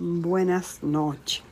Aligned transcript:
Buenas 0.00 0.84
noches. 0.84 1.42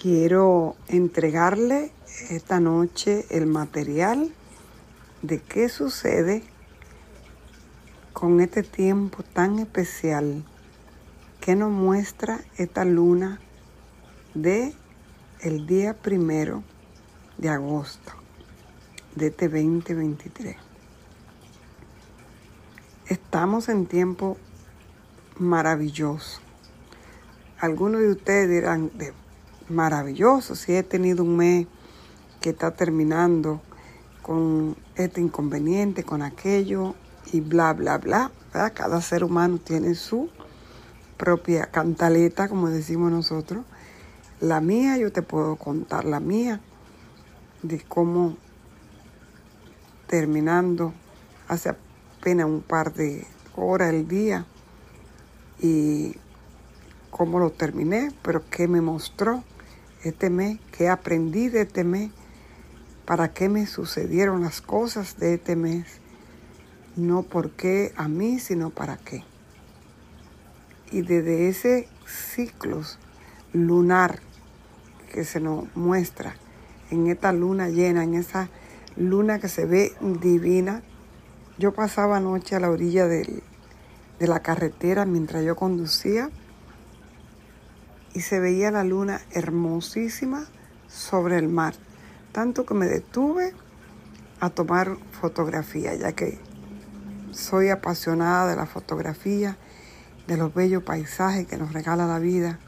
Quiero 0.00 0.76
entregarle 0.86 1.90
esta 2.30 2.60
noche 2.60 3.26
el 3.30 3.46
material 3.46 4.32
de 5.22 5.40
qué 5.40 5.68
sucede 5.68 6.44
con 8.12 8.40
este 8.40 8.62
tiempo 8.62 9.24
tan 9.24 9.58
especial 9.58 10.44
que 11.40 11.56
nos 11.56 11.72
muestra 11.72 12.38
esta 12.56 12.84
luna 12.84 13.40
de 14.34 14.72
el 15.40 15.66
día 15.66 15.94
primero 15.94 16.62
de 17.36 17.48
agosto 17.48 18.12
de 19.16 19.26
este 19.26 19.48
2023. 19.48 20.54
Estamos 23.08 23.68
en 23.68 23.86
tiempo 23.86 24.36
maravilloso. 25.36 26.47
Algunos 27.60 28.00
de 28.02 28.10
ustedes 28.10 28.48
dirán, 28.48 28.92
maravilloso, 29.68 30.54
si 30.54 30.74
he 30.74 30.84
tenido 30.84 31.24
un 31.24 31.36
mes 31.36 31.66
que 32.40 32.50
está 32.50 32.70
terminando 32.70 33.60
con 34.22 34.76
este 34.94 35.20
inconveniente, 35.20 36.04
con 36.04 36.22
aquello 36.22 36.94
y 37.32 37.40
bla, 37.40 37.72
bla, 37.72 37.98
bla. 37.98 38.30
Cada 38.52 39.00
ser 39.00 39.24
humano 39.24 39.58
tiene 39.58 39.96
su 39.96 40.30
propia 41.16 41.66
cantaleta, 41.66 42.48
como 42.48 42.70
decimos 42.70 43.10
nosotros. 43.10 43.64
La 44.38 44.60
mía, 44.60 44.96
yo 44.96 45.10
te 45.10 45.22
puedo 45.22 45.56
contar 45.56 46.04
la 46.04 46.20
mía, 46.20 46.60
de 47.62 47.80
cómo 47.80 48.36
terminando 50.06 50.94
hace 51.48 51.70
apenas 51.70 52.46
un 52.46 52.62
par 52.62 52.94
de 52.94 53.26
horas 53.56 53.92
el 53.92 54.06
día 54.06 54.46
y 55.60 56.14
cómo 57.10 57.38
lo 57.38 57.50
terminé, 57.50 58.12
pero 58.22 58.48
qué 58.50 58.68
me 58.68 58.80
mostró 58.80 59.42
este 60.04 60.30
mes, 60.30 60.58
qué 60.76 60.88
aprendí 60.88 61.48
de 61.48 61.62
este 61.62 61.84
mes, 61.84 62.10
para 63.04 63.32
qué 63.32 63.48
me 63.48 63.66
sucedieron 63.66 64.42
las 64.42 64.60
cosas 64.60 65.18
de 65.18 65.34
este 65.34 65.56
mes, 65.56 65.86
no 66.96 67.22
por 67.22 67.50
qué 67.52 67.92
a 67.96 68.08
mí, 68.08 68.38
sino 68.38 68.70
para 68.70 68.96
qué. 68.98 69.24
Y 70.90 71.02
desde 71.02 71.48
ese 71.48 71.88
ciclo 72.06 72.82
lunar 73.52 74.20
que 75.12 75.24
se 75.24 75.40
nos 75.40 75.64
muestra 75.74 76.34
en 76.90 77.08
esta 77.08 77.32
luna 77.32 77.68
llena, 77.68 78.04
en 78.04 78.14
esa 78.14 78.48
luna 78.96 79.38
que 79.38 79.48
se 79.48 79.64
ve 79.64 79.92
divina, 80.20 80.82
yo 81.58 81.72
pasaba 81.72 82.18
anoche 82.18 82.56
a 82.56 82.60
la 82.60 82.70
orilla 82.70 83.06
de 83.06 83.42
la 84.20 84.40
carretera 84.40 85.04
mientras 85.04 85.44
yo 85.44 85.56
conducía 85.56 86.30
y 88.14 88.20
se 88.20 88.40
veía 88.40 88.70
la 88.70 88.84
luna 88.84 89.20
hermosísima 89.30 90.46
sobre 90.88 91.38
el 91.38 91.48
mar, 91.48 91.74
tanto 92.32 92.64
que 92.64 92.74
me 92.74 92.86
detuve 92.86 93.54
a 94.40 94.50
tomar 94.50 94.96
fotografía, 95.20 95.94
ya 95.94 96.12
que 96.12 96.38
soy 97.32 97.68
apasionada 97.68 98.48
de 98.48 98.56
la 98.56 98.66
fotografía, 98.66 99.56
de 100.26 100.36
los 100.36 100.54
bellos 100.54 100.82
paisajes 100.82 101.46
que 101.46 101.56
nos 101.56 101.72
regala 101.72 102.06
la 102.06 102.18
vida 102.18 102.58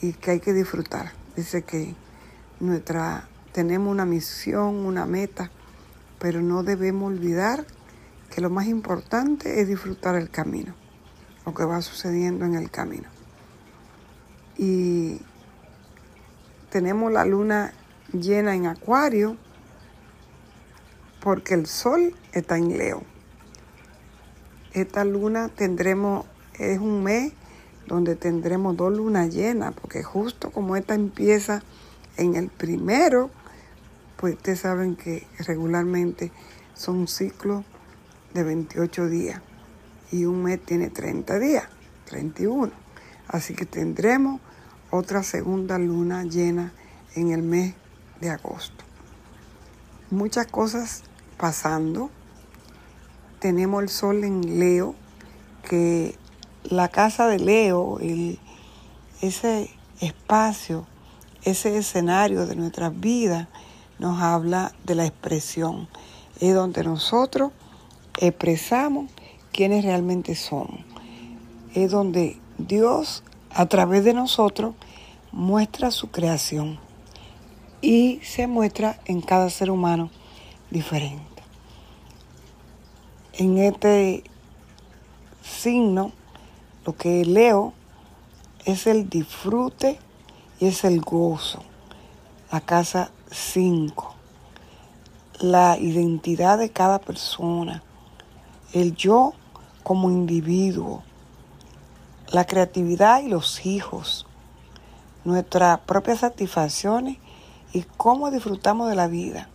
y 0.00 0.12
que 0.12 0.32
hay 0.32 0.40
que 0.40 0.52
disfrutar. 0.52 1.12
Dice 1.36 1.62
que 1.62 1.94
nuestra 2.60 3.28
tenemos 3.52 3.90
una 3.90 4.04
misión, 4.04 4.86
una 4.86 5.06
meta, 5.06 5.50
pero 6.18 6.42
no 6.42 6.62
debemos 6.62 7.12
olvidar 7.12 7.64
que 8.34 8.40
lo 8.40 8.50
más 8.50 8.66
importante 8.66 9.60
es 9.60 9.68
disfrutar 9.68 10.16
el 10.16 10.30
camino, 10.30 10.74
lo 11.46 11.54
que 11.54 11.64
va 11.64 11.80
sucediendo 11.82 12.44
en 12.44 12.54
el 12.54 12.70
camino 12.70 13.17
y 14.58 15.20
tenemos 16.70 17.12
la 17.12 17.24
luna 17.24 17.72
llena 18.12 18.54
en 18.54 18.66
acuario 18.66 19.36
porque 21.20 21.54
el 21.54 21.66
sol 21.66 22.14
está 22.32 22.58
en 22.58 22.76
Leo. 22.76 23.02
Esta 24.72 25.04
luna 25.04 25.48
tendremos, 25.48 26.26
es 26.58 26.78
un 26.78 27.02
mes 27.02 27.32
donde 27.86 28.16
tendremos 28.16 28.76
dos 28.76 28.92
lunas 28.92 29.32
llenas, 29.32 29.74
porque 29.74 30.02
justo 30.02 30.50
como 30.50 30.76
esta 30.76 30.94
empieza 30.94 31.62
en 32.16 32.34
el 32.34 32.48
primero, 32.48 33.30
pues 34.16 34.34
ustedes 34.34 34.60
saben 34.60 34.96
que 34.96 35.26
regularmente 35.38 36.32
son 36.74 37.08
ciclos 37.08 37.64
de 38.34 38.42
28 38.42 39.06
días 39.06 39.40
y 40.12 40.24
un 40.24 40.42
mes 40.42 40.60
tiene 40.64 40.90
30 40.90 41.38
días, 41.38 41.64
31. 42.06 42.72
Así 43.28 43.54
que 43.54 43.66
tendremos 43.66 44.40
otra 44.90 45.22
segunda 45.22 45.78
luna 45.78 46.24
llena 46.24 46.72
en 47.14 47.30
el 47.30 47.42
mes 47.42 47.74
de 48.20 48.30
agosto. 48.30 48.84
Muchas 50.10 50.46
cosas 50.46 51.02
pasando. 51.36 52.10
Tenemos 53.38 53.82
el 53.82 53.88
sol 53.88 54.24
en 54.24 54.58
Leo, 54.58 54.94
que 55.68 56.16
la 56.64 56.88
casa 56.88 57.28
de 57.28 57.38
Leo, 57.38 57.98
ese 59.20 59.70
espacio, 60.00 60.86
ese 61.44 61.76
escenario 61.76 62.46
de 62.46 62.56
nuestras 62.56 62.98
vidas, 62.98 63.48
nos 63.98 64.20
habla 64.20 64.72
de 64.84 64.94
la 64.94 65.06
expresión. 65.06 65.88
Es 66.40 66.54
donde 66.54 66.82
nosotros 66.84 67.52
expresamos 68.18 69.10
quiénes 69.52 69.84
realmente 69.84 70.34
somos. 70.34 70.80
Es 71.74 71.90
donde 71.90 72.40
Dios 72.58 73.22
a 73.58 73.66
través 73.66 74.04
de 74.04 74.14
nosotros 74.14 74.76
muestra 75.32 75.90
su 75.90 76.12
creación 76.12 76.78
y 77.82 78.20
se 78.22 78.46
muestra 78.46 79.00
en 79.04 79.20
cada 79.20 79.50
ser 79.50 79.72
humano 79.72 80.10
diferente. 80.70 81.42
En 83.32 83.58
este 83.58 84.22
signo, 85.42 86.12
lo 86.86 86.94
que 86.94 87.24
leo 87.24 87.72
es 88.64 88.86
el 88.86 89.08
disfrute 89.08 89.98
y 90.60 90.66
es 90.66 90.84
el 90.84 91.00
gozo. 91.00 91.64
La 92.52 92.60
casa 92.60 93.10
5. 93.28 94.14
La 95.40 95.76
identidad 95.78 96.58
de 96.58 96.70
cada 96.70 97.00
persona. 97.00 97.82
El 98.72 98.94
yo 98.94 99.32
como 99.82 100.10
individuo 100.10 101.02
la 102.30 102.46
creatividad 102.46 103.22
y 103.22 103.28
los 103.28 103.64
hijos, 103.64 104.26
nuestras 105.24 105.80
propias 105.80 106.20
satisfacciones 106.20 107.16
y 107.72 107.82
cómo 107.96 108.30
disfrutamos 108.30 108.90
de 108.90 108.96
la 108.96 109.08
vida. 109.08 109.48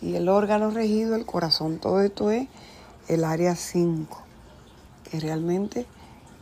Y 0.00 0.14
el 0.14 0.28
órgano 0.28 0.70
regido, 0.70 1.16
el 1.16 1.26
corazón, 1.26 1.78
todo 1.78 2.02
esto 2.02 2.30
es 2.30 2.48
el 3.08 3.24
área 3.24 3.56
5, 3.56 4.22
que 5.10 5.20
realmente 5.20 5.86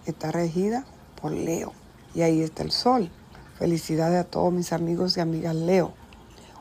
está 0.04 0.30
regida 0.30 0.84
por 1.20 1.32
Leo. 1.32 1.72
Y 2.14 2.22
ahí 2.22 2.42
está 2.42 2.62
el 2.62 2.72
sol. 2.72 3.10
Felicidades 3.58 4.20
a 4.20 4.24
todos 4.24 4.52
mis 4.52 4.72
amigos 4.72 5.16
y 5.16 5.20
amigas 5.20 5.54
Leo 5.54 5.92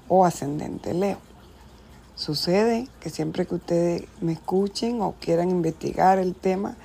o 0.07 0.25
ascendente 0.25 0.93
Leo. 0.93 1.17
Sucede 2.15 2.87
que 2.99 3.09
siempre 3.09 3.45
que 3.45 3.55
ustedes 3.55 4.03
me 4.21 4.33
escuchen 4.33 5.01
o 5.01 5.15
quieran 5.19 5.49
investigar 5.49 6.19
el 6.19 6.35
tema, 6.35 6.77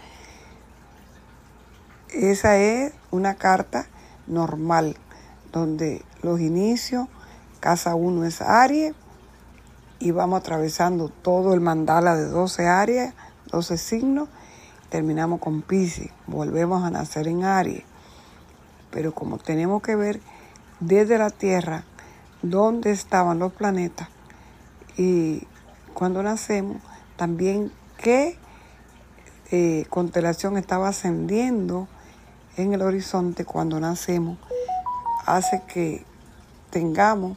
esa 2.16 2.56
es 2.56 2.92
una 3.10 3.34
carta 3.34 3.86
normal, 4.26 4.96
donde 5.52 6.02
los 6.22 6.40
inicios, 6.40 7.08
casa 7.60 7.94
1 7.94 8.24
es 8.24 8.40
Aries, 8.40 8.94
y 9.98 10.10
vamos 10.10 10.40
atravesando 10.40 11.08
todo 11.08 11.54
el 11.54 11.60
mandala 11.60 12.16
de 12.16 12.26
12 12.26 12.66
áreas, 12.66 13.14
12 13.50 13.76
signos, 13.76 14.28
terminamos 14.88 15.40
con 15.40 15.62
Pisces, 15.62 16.10
volvemos 16.26 16.84
a 16.84 16.90
nacer 16.90 17.28
en 17.28 17.44
Aries. 17.44 17.84
Pero 18.90 19.14
como 19.14 19.38
tenemos 19.38 19.82
que 19.82 19.96
ver 19.96 20.20
desde 20.80 21.18
la 21.18 21.30
Tierra 21.30 21.84
dónde 22.42 22.92
estaban 22.92 23.38
los 23.38 23.52
planetas 23.52 24.08
y 24.96 25.46
cuando 25.92 26.22
nacemos, 26.22 26.78
también 27.16 27.72
qué 27.98 28.38
eh, 29.50 29.86
constelación 29.88 30.56
estaba 30.56 30.88
ascendiendo 30.88 31.88
en 32.56 32.72
el 32.72 32.82
horizonte 32.82 33.44
cuando 33.44 33.78
nacemos 33.78 34.38
hace 35.26 35.62
que 35.66 36.04
tengamos 36.70 37.36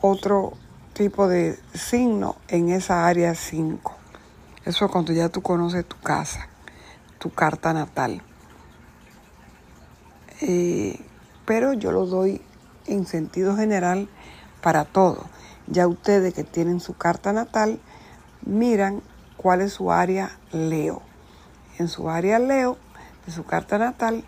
otro 0.00 0.52
tipo 0.92 1.28
de 1.28 1.58
signo 1.74 2.36
en 2.48 2.68
esa 2.70 3.06
área 3.06 3.34
5. 3.34 3.96
Eso 4.64 4.84
es 4.84 4.90
cuando 4.90 5.12
ya 5.12 5.28
tú 5.28 5.42
conoces 5.42 5.86
tu 5.86 5.98
casa, 5.98 6.48
tu 7.18 7.30
carta 7.30 7.72
natal. 7.72 8.22
Eh, 10.40 11.00
pero 11.46 11.72
yo 11.72 11.92
lo 11.92 12.06
doy 12.06 12.42
en 12.86 13.06
sentido 13.06 13.56
general 13.56 14.08
para 14.60 14.84
todo. 14.84 15.24
Ya 15.68 15.86
ustedes 15.86 16.34
que 16.34 16.44
tienen 16.44 16.80
su 16.80 16.94
carta 16.96 17.32
natal, 17.32 17.80
miran 18.44 19.02
cuál 19.36 19.62
es 19.62 19.72
su 19.72 19.90
área 19.90 20.38
Leo. 20.52 21.00
En 21.78 21.88
su 21.88 22.10
área 22.10 22.38
Leo 22.38 22.76
de 23.26 23.32
su 23.32 23.44
carta 23.44 23.78
natal, 23.78 24.24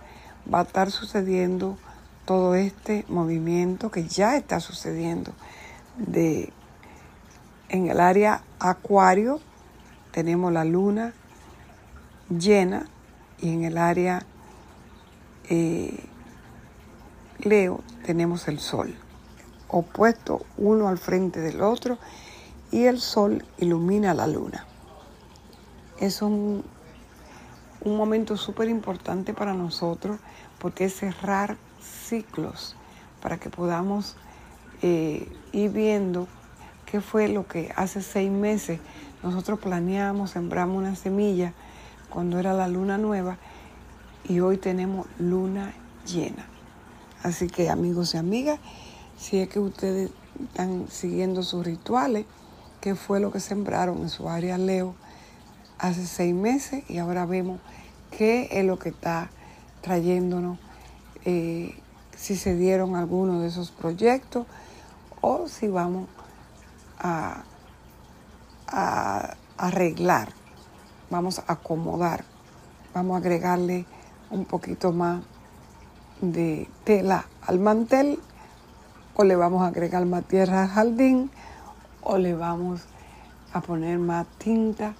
va 0.52 0.60
a 0.60 0.62
estar 0.62 0.90
sucediendo 0.90 1.76
todo 2.24 2.54
este 2.54 3.04
movimiento 3.08 3.90
que 3.90 4.06
ya 4.06 4.36
está 4.36 4.60
sucediendo 4.60 5.32
de 5.96 6.52
en 7.68 7.88
el 7.88 8.00
área 8.00 8.42
acuario 8.58 9.40
tenemos 10.10 10.52
la 10.52 10.64
luna 10.64 11.12
llena 12.30 12.86
y 13.40 13.52
en 13.52 13.64
el 13.64 13.78
área 13.78 14.24
eh, 15.48 16.06
Leo 17.38 17.82
tenemos 18.04 18.48
el 18.48 18.58
sol 18.58 18.96
opuesto 19.68 20.46
uno 20.56 20.88
al 20.88 20.98
frente 20.98 21.40
del 21.40 21.60
otro 21.60 21.98
y 22.70 22.84
el 22.84 23.00
sol 23.00 23.44
ilumina 23.58 24.14
la 24.14 24.26
luna. 24.26 24.66
Es 26.00 26.22
un, 26.22 26.64
un 27.84 27.96
momento 27.96 28.36
súper 28.36 28.68
importante 28.68 29.34
para 29.34 29.54
nosotros 29.54 30.18
porque 30.58 30.86
es 30.86 30.94
cerrar 30.94 31.56
ciclos 31.80 32.76
para 33.22 33.38
que 33.38 33.50
podamos 33.50 34.16
eh, 34.82 35.30
ir 35.52 35.70
viendo 35.70 36.28
qué 36.86 37.00
fue 37.00 37.28
lo 37.28 37.46
que 37.46 37.72
hace 37.76 38.02
seis 38.02 38.30
meses 38.30 38.80
nosotros 39.22 39.58
planeamos, 39.58 40.32
sembramos 40.32 40.76
una 40.76 40.96
semilla 40.96 41.54
cuando 42.10 42.38
era 42.38 42.52
la 42.52 42.68
luna 42.68 42.98
nueva 42.98 43.38
y 44.28 44.40
hoy 44.40 44.58
tenemos 44.58 45.06
luna 45.18 45.72
llena. 46.06 46.46
Así 47.22 47.48
que 47.48 47.70
amigos 47.70 48.14
y 48.14 48.18
amigas, 48.18 48.60
si 49.16 49.38
es 49.38 49.48
que 49.48 49.60
ustedes 49.60 50.10
están 50.42 50.88
siguiendo 50.90 51.42
sus 51.42 51.64
rituales, 51.64 52.26
qué 52.82 52.94
fue 52.94 53.18
lo 53.18 53.32
que 53.32 53.40
sembraron 53.40 54.02
en 54.02 54.10
su 54.10 54.28
área 54.28 54.58
Leo 54.58 54.94
hace 55.78 56.06
seis 56.06 56.34
meses 56.34 56.88
y 56.88 56.98
ahora 56.98 57.26
vemos 57.26 57.60
qué 58.10 58.48
es 58.52 58.64
lo 58.64 58.78
que 58.78 58.90
está 58.90 59.30
trayéndonos, 59.80 60.58
eh, 61.24 61.74
si 62.16 62.36
se 62.36 62.56
dieron 62.56 62.96
algunos 62.96 63.42
de 63.42 63.48
esos 63.48 63.70
proyectos 63.70 64.46
o 65.20 65.48
si 65.48 65.68
vamos 65.68 66.08
a, 66.98 67.42
a 68.68 69.34
arreglar, 69.58 70.30
vamos 71.10 71.40
a 71.40 71.52
acomodar, 71.52 72.24
vamos 72.94 73.16
a 73.16 73.18
agregarle 73.18 73.84
un 74.30 74.44
poquito 74.44 74.92
más 74.92 75.22
de 76.20 76.68
tela 76.84 77.26
al 77.46 77.58
mantel 77.58 78.20
o 79.16 79.24
le 79.24 79.36
vamos 79.36 79.62
a 79.62 79.66
agregar 79.66 80.06
más 80.06 80.24
tierra 80.24 80.62
al 80.62 80.68
jardín 80.68 81.30
o 82.00 82.18
le 82.18 82.34
vamos 82.34 82.82
a 83.52 83.60
poner 83.60 83.98
más 83.98 84.26
tinta 84.38 84.94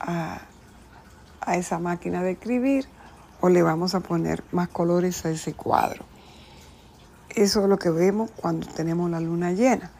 a, 0.00 0.40
esa 1.54 1.78
máquina 1.78 2.22
de 2.22 2.32
escribir 2.32 2.86
o 3.40 3.48
le 3.48 3.62
vamos 3.62 3.94
a 3.94 4.00
poner 4.00 4.42
más 4.50 4.68
colores 4.68 5.24
a 5.26 5.30
ese 5.30 5.52
cuadro. 5.52 6.04
Eso 7.30 7.62
es 7.62 7.68
lo 7.68 7.78
que 7.78 7.90
vemos 7.90 8.30
cuando 8.30 8.66
tenemos 8.66 9.10
la 9.10 9.20
luna 9.20 9.52
llena, 9.52 9.90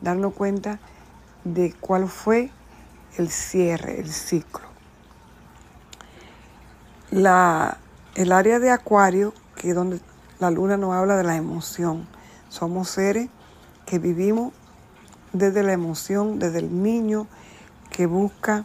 darnos 0.00 0.32
cuenta 0.34 0.78
de 1.44 1.74
cuál 1.80 2.08
fue 2.08 2.50
el 3.18 3.28
cierre, 3.28 4.00
el 4.00 4.10
ciclo. 4.10 4.66
La, 7.10 7.78
el 8.14 8.32
área 8.32 8.58
de 8.58 8.70
acuario, 8.70 9.34
que 9.56 9.70
es 9.70 9.74
donde 9.74 10.00
la 10.38 10.50
luna 10.50 10.76
nos 10.76 10.94
habla 10.94 11.16
de 11.16 11.24
la 11.24 11.36
emoción, 11.36 12.06
somos 12.48 12.88
seres 12.88 13.28
que 13.84 13.98
vivimos 13.98 14.52
desde 15.32 15.62
la 15.62 15.72
emoción, 15.72 16.38
desde 16.38 16.60
el 16.60 16.82
niño 16.82 17.26
que 17.90 18.06
busca 18.06 18.64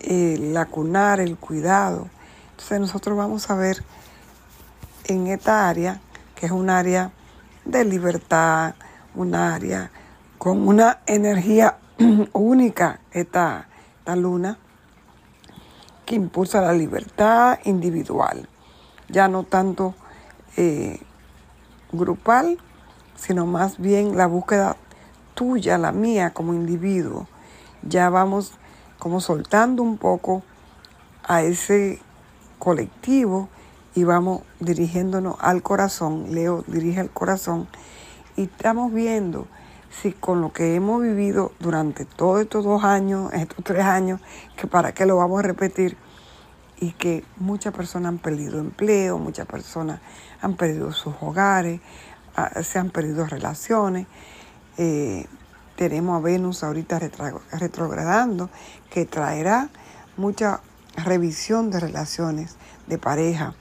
la 0.00 0.66
cunar, 0.66 1.20
el 1.20 1.36
cuidado. 1.36 2.08
Entonces 2.50 2.80
nosotros 2.80 3.16
vamos 3.16 3.50
a 3.50 3.54
ver 3.54 3.82
en 5.04 5.26
esta 5.26 5.68
área, 5.68 6.00
que 6.34 6.46
es 6.46 6.52
un 6.52 6.70
área 6.70 7.12
de 7.64 7.84
libertad, 7.84 8.74
un 9.14 9.34
área 9.34 9.90
con 10.38 10.66
una 10.66 11.00
energía 11.06 11.78
única, 12.32 13.00
esta, 13.10 13.68
esta 13.98 14.16
luna, 14.16 14.58
que 16.06 16.14
impulsa 16.14 16.62
la 16.62 16.72
libertad 16.72 17.58
individual, 17.64 18.48
ya 19.08 19.28
no 19.28 19.42
tanto 19.42 19.94
eh, 20.56 21.00
grupal, 21.92 22.58
sino 23.16 23.46
más 23.46 23.78
bien 23.78 24.16
la 24.16 24.26
búsqueda 24.26 24.76
tuya, 25.34 25.76
la 25.76 25.92
mía 25.92 26.30
como 26.30 26.54
individuo. 26.54 27.26
Ya 27.82 28.08
vamos 28.10 28.52
como 28.98 29.20
soltando 29.20 29.82
un 29.82 29.98
poco 29.98 30.42
a 31.24 31.42
ese 31.42 32.00
colectivo 32.58 33.48
y 33.94 34.04
vamos 34.04 34.42
dirigiéndonos 34.60 35.36
al 35.40 35.62
corazón. 35.62 36.34
Leo 36.34 36.64
dirige 36.66 37.00
al 37.00 37.10
corazón 37.10 37.68
y 38.36 38.42
estamos 38.44 38.92
viendo 38.92 39.46
si 39.90 40.12
con 40.12 40.40
lo 40.40 40.52
que 40.52 40.74
hemos 40.74 41.02
vivido 41.02 41.52
durante 41.60 42.04
todos 42.04 42.40
estos 42.42 42.64
dos 42.64 42.84
años, 42.84 43.32
estos 43.32 43.64
tres 43.64 43.84
años, 43.84 44.20
que 44.56 44.66
para 44.66 44.92
qué 44.92 45.06
lo 45.06 45.16
vamos 45.16 45.40
a 45.40 45.42
repetir, 45.42 45.96
y 46.80 46.92
que 46.92 47.24
muchas 47.36 47.74
personas 47.74 48.10
han 48.10 48.18
perdido 48.18 48.60
empleo, 48.60 49.18
muchas 49.18 49.46
personas 49.46 50.00
han 50.40 50.56
perdido 50.56 50.92
sus 50.92 51.14
hogares, 51.20 51.80
ah, 52.36 52.62
se 52.62 52.78
han 52.78 52.90
perdido 52.90 53.26
relaciones. 53.26 54.06
Eh, 54.76 55.26
tenemos 55.78 56.18
a 56.18 56.20
Venus 56.20 56.64
ahorita 56.64 56.98
retrogradando, 57.52 58.50
que 58.90 59.06
traerá 59.06 59.70
mucha 60.16 60.60
revisión 60.96 61.70
de 61.70 61.78
relaciones 61.78 62.56
de 62.88 62.98
pareja. 62.98 63.54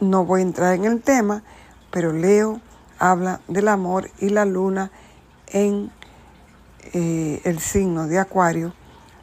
No 0.00 0.24
voy 0.24 0.40
a 0.40 0.42
entrar 0.42 0.74
en 0.74 0.84
el 0.84 1.00
tema, 1.00 1.44
pero 1.92 2.12
Leo 2.12 2.60
habla 2.98 3.40
del 3.46 3.68
amor 3.68 4.10
y 4.18 4.30
la 4.30 4.44
luna 4.44 4.90
en 5.46 5.92
eh, 6.94 7.40
el 7.44 7.60
signo 7.60 8.08
de 8.08 8.18
Acuario. 8.18 8.74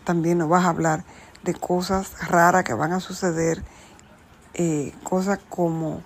También 0.06 0.38
nos 0.38 0.48
vas 0.48 0.64
a 0.64 0.70
hablar 0.70 1.04
de 1.44 1.56
cosas 1.56 2.26
raras 2.26 2.64
que 2.64 2.74
van 2.74 2.94
a 2.94 3.02
suceder, 3.02 3.66
eh, 4.54 4.94
cosas 5.04 5.40
como 5.50 6.04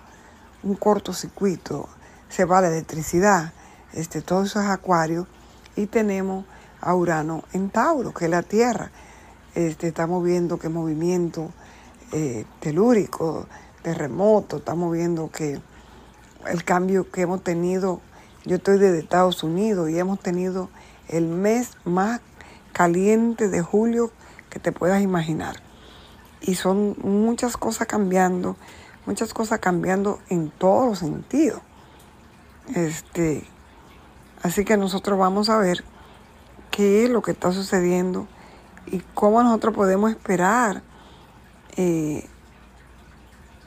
un 0.64 0.74
cortocircuito, 0.74 1.88
se 2.28 2.44
va 2.44 2.60
la 2.60 2.68
electricidad, 2.68 3.52
este, 3.92 4.20
todo 4.20 4.42
eso 4.42 4.60
es 4.60 4.66
Acuario 4.66 5.28
y 5.76 5.86
tenemos 5.86 6.44
a 6.80 6.94
Urano 6.94 7.44
en 7.52 7.70
Tauro, 7.70 8.12
que 8.12 8.26
es 8.26 8.30
la 8.30 8.42
Tierra. 8.42 8.90
Este, 9.54 9.88
estamos 9.88 10.22
viendo 10.24 10.58
que 10.58 10.68
movimiento 10.68 11.50
eh, 12.12 12.44
telúrico, 12.60 13.46
terremoto, 13.82 14.58
estamos 14.58 14.92
viendo 14.92 15.30
que 15.30 15.60
el 16.46 16.64
cambio 16.64 17.10
que 17.10 17.22
hemos 17.22 17.42
tenido, 17.42 18.00
yo 18.44 18.56
estoy 18.56 18.78
desde 18.78 18.98
Estados 18.98 19.42
Unidos 19.42 19.90
y 19.90 19.98
hemos 19.98 20.20
tenido 20.20 20.68
el 21.08 21.26
mes 21.26 21.70
más 21.84 22.20
caliente 22.72 23.48
de 23.48 23.62
julio 23.62 24.10
que 24.50 24.58
te 24.58 24.72
puedas 24.72 25.02
imaginar. 25.02 25.56
Y 26.40 26.56
son 26.56 26.96
muchas 27.02 27.56
cosas 27.56 27.86
cambiando, 27.86 28.56
muchas 29.06 29.32
cosas 29.32 29.60
cambiando 29.60 30.18
en 30.28 30.50
todos 30.50 30.86
los 30.86 30.98
sentidos. 30.98 31.60
Este, 32.74 33.44
Así 34.44 34.62
que 34.66 34.76
nosotros 34.76 35.18
vamos 35.18 35.48
a 35.48 35.56
ver 35.56 35.84
qué 36.70 37.04
es 37.04 37.10
lo 37.10 37.22
que 37.22 37.30
está 37.30 37.50
sucediendo 37.50 38.28
y 38.84 38.98
cómo 39.14 39.42
nosotros 39.42 39.74
podemos 39.74 40.10
esperar 40.10 40.82
eh, 41.78 42.28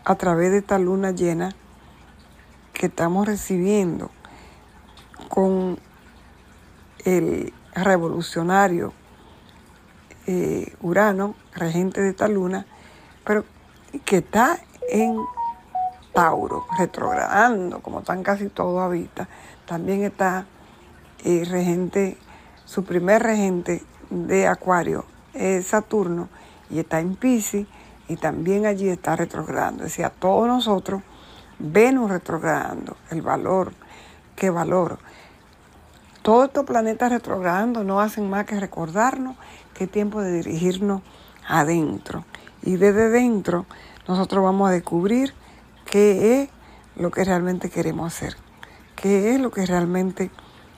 a 0.05 0.13
través 0.13 0.51
de 0.51 0.59
esta 0.59 0.77
luna 0.77 1.09
llena 1.09 1.55
que 2.73 2.85
estamos 2.85 3.25
recibiendo 3.25 4.11
con 5.29 5.79
el 7.05 7.55
revolucionario 7.73 8.93
eh, 10.27 10.75
Urano, 10.81 11.33
regente 11.55 12.01
de 12.01 12.09
esta 12.09 12.27
luna, 12.27 12.67
pero 13.25 13.45
que 14.05 14.17
está 14.17 14.59
en 14.91 15.17
Tauro, 16.13 16.67
retrogradando, 16.77 17.79
como 17.79 18.01
están 18.01 18.21
casi 18.21 18.49
todos 18.49 18.79
ahorita. 18.79 19.27
También 19.65 20.03
está 20.03 20.45
y 21.23 21.43
regente, 21.43 22.17
su 22.65 22.83
primer 22.83 23.23
regente 23.23 23.83
de 24.09 24.47
Acuario 24.47 25.05
es 25.33 25.67
Saturno 25.67 26.29
y 26.69 26.79
está 26.79 26.99
en 26.99 27.15
Pisces 27.15 27.67
y 28.07 28.15
también 28.15 28.65
allí 28.65 28.87
está 28.89 29.15
retrogradando. 29.15 29.83
Es 29.83 29.91
decir, 29.91 30.05
a 30.05 30.09
todos 30.09 30.47
nosotros, 30.47 31.01
Venus 31.59 32.09
retrogradando, 32.09 32.95
el 33.09 33.21
valor, 33.21 33.73
qué 34.35 34.49
valor. 34.49 34.99
Todos 36.21 36.47
estos 36.47 36.65
planetas 36.65 37.11
retrogradando 37.11 37.83
no 37.83 38.01
hacen 38.01 38.29
más 38.29 38.45
que 38.45 38.59
recordarnos 38.59 39.35
que 39.73 39.85
es 39.85 39.91
tiempo 39.91 40.21
de 40.21 40.31
dirigirnos 40.41 41.01
adentro. 41.47 42.25
Y 42.63 42.75
desde 42.75 43.09
dentro 43.09 43.65
nosotros 44.07 44.43
vamos 44.43 44.69
a 44.69 44.73
descubrir 44.73 45.33
qué 45.85 46.41
es 46.41 46.49
lo 46.95 47.11
que 47.11 47.23
realmente 47.23 47.69
queremos 47.69 48.13
hacer, 48.13 48.35
qué 48.95 49.35
es 49.35 49.39
lo 49.39 49.51
que 49.51 49.65
realmente 49.65 50.31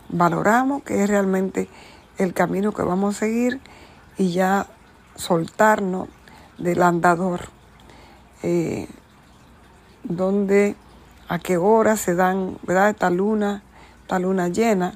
valoramos, 0.10 0.84
que 0.84 1.04
es 1.04 1.10
realmente 1.10 1.70
el 2.18 2.34
camino 2.34 2.74
que 2.74 2.84
vamos 2.84 3.16
a 3.16 3.20
seguir 3.20 3.60
y 4.18 4.32
ya 4.32 4.68
soltarnos 5.16 6.10
del 6.58 6.82
andador. 6.84 7.42
Eh, 8.44 8.88
donde 10.04 10.75
a 11.28 11.39
qué 11.39 11.58
hora 11.58 11.96
se 11.98 12.16
dan, 12.16 12.58
¿verdad? 12.63 12.89
Esta 12.89 13.10
luna, 13.10 13.63
esta 14.01 14.20
luna 14.20 14.48
llena 14.48 14.94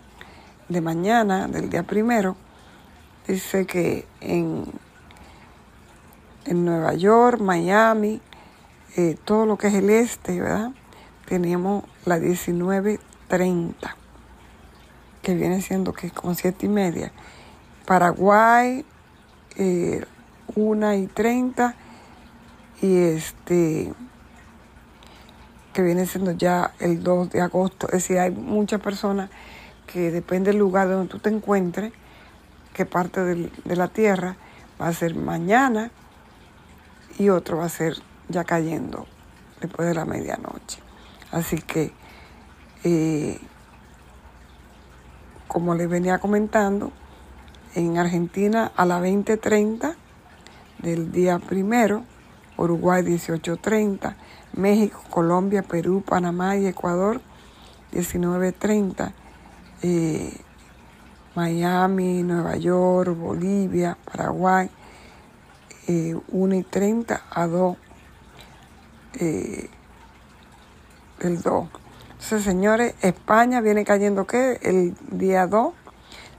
de 0.70 0.82
mañana, 0.82 1.48
del 1.48 1.70
día 1.70 1.84
primero, 1.84 2.36
dice 3.28 3.66
que 3.66 4.06
en, 4.22 4.66
en 6.46 6.66
Nueva 6.66 6.94
York, 6.94 7.40
Miami, 7.40 8.22
eh, 8.96 9.18
todo 9.24 9.46
lo 9.46 9.58
que 9.58 9.68
es 9.68 9.76
el 9.76 9.90
este, 9.90 10.40
¿verdad? 10.42 10.72
Tenemos 11.26 11.84
la 12.06 12.18
19.30, 12.20 13.74
que 15.24 15.34
viene 15.34 15.62
siendo 15.62 15.94
que 15.94 16.12
como 16.12 16.36
siete 16.36 16.68
y 16.68 16.70
media. 16.70 17.12
Paraguay, 17.86 18.86
eh, 19.56 20.06
una 20.56 20.96
y 20.96 21.08
30, 21.08 21.76
y 22.82 22.98
este 22.98 23.92
que 25.74 25.82
viene 25.82 26.06
siendo 26.06 26.32
ya 26.34 26.72
el 26.80 27.02
2 27.02 27.32
de 27.32 27.42
agosto. 27.42 27.88
Es 27.88 27.94
decir, 27.94 28.20
hay 28.20 28.30
muchas 28.30 28.80
personas 28.80 29.32
que 29.88 30.12
depende 30.12 30.52
del 30.52 30.60
lugar 30.60 30.88
donde 30.88 31.10
tú 31.10 31.18
te 31.18 31.30
encuentres, 31.30 31.92
qué 32.74 32.86
parte 32.86 33.22
de 33.22 33.76
la 33.76 33.88
tierra 33.88 34.38
va 34.80 34.88
a 34.88 34.94
ser 34.94 35.16
mañana 35.16 35.90
y 37.18 37.30
otro 37.30 37.58
va 37.58 37.66
a 37.66 37.70
ser 37.70 37.96
ya 38.30 38.44
cayendo 38.44 39.08
después 39.62 39.88
de 39.88 39.96
la 39.96 40.06
medianoche. 40.06 40.80
Así 41.32 41.58
que, 41.58 41.92
eh, 42.84 43.40
como 45.54 45.76
les 45.76 45.88
venía 45.88 46.18
comentando, 46.18 46.92
en 47.76 48.00
Argentina 48.00 48.72
a 48.76 48.86
las 48.86 49.04
20.30 49.04 49.96
del 50.80 51.12
día 51.12 51.38
primero, 51.38 52.04
Uruguay 52.58 53.04
18.30, 53.04 54.16
México, 54.54 55.04
Colombia, 55.12 55.62
Perú, 55.62 56.04
Panamá 56.04 56.58
y 56.58 56.66
Ecuador 56.66 57.22
19.30, 57.94 59.14
eh, 59.84 60.34
Miami, 61.36 62.24
Nueva 62.24 62.58
York, 62.58 63.16
Bolivia, 63.16 63.96
Paraguay 64.12 64.70
eh, 65.88 66.16
1 66.30 66.56
y 66.56 66.64
30 66.64 67.22
a 67.30 67.48
2 67.48 67.78
eh, 69.20 69.70
el 71.20 71.42
2. 71.44 71.83
Entonces, 72.24 72.46
señores, 72.46 72.96
España 73.02 73.60
viene 73.60 73.84
cayendo 73.84 74.26
¿qué? 74.26 74.58
El 74.62 74.96
día 75.12 75.46
2. 75.46 75.74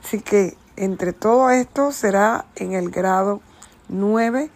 Así 0.03 0.19
que 0.19 0.57
entre 0.77 1.13
todo 1.13 1.51
esto 1.51 1.91
será 1.91 2.45
en 2.55 2.73
el 2.73 2.89
grado 2.89 3.39
9 3.89 4.49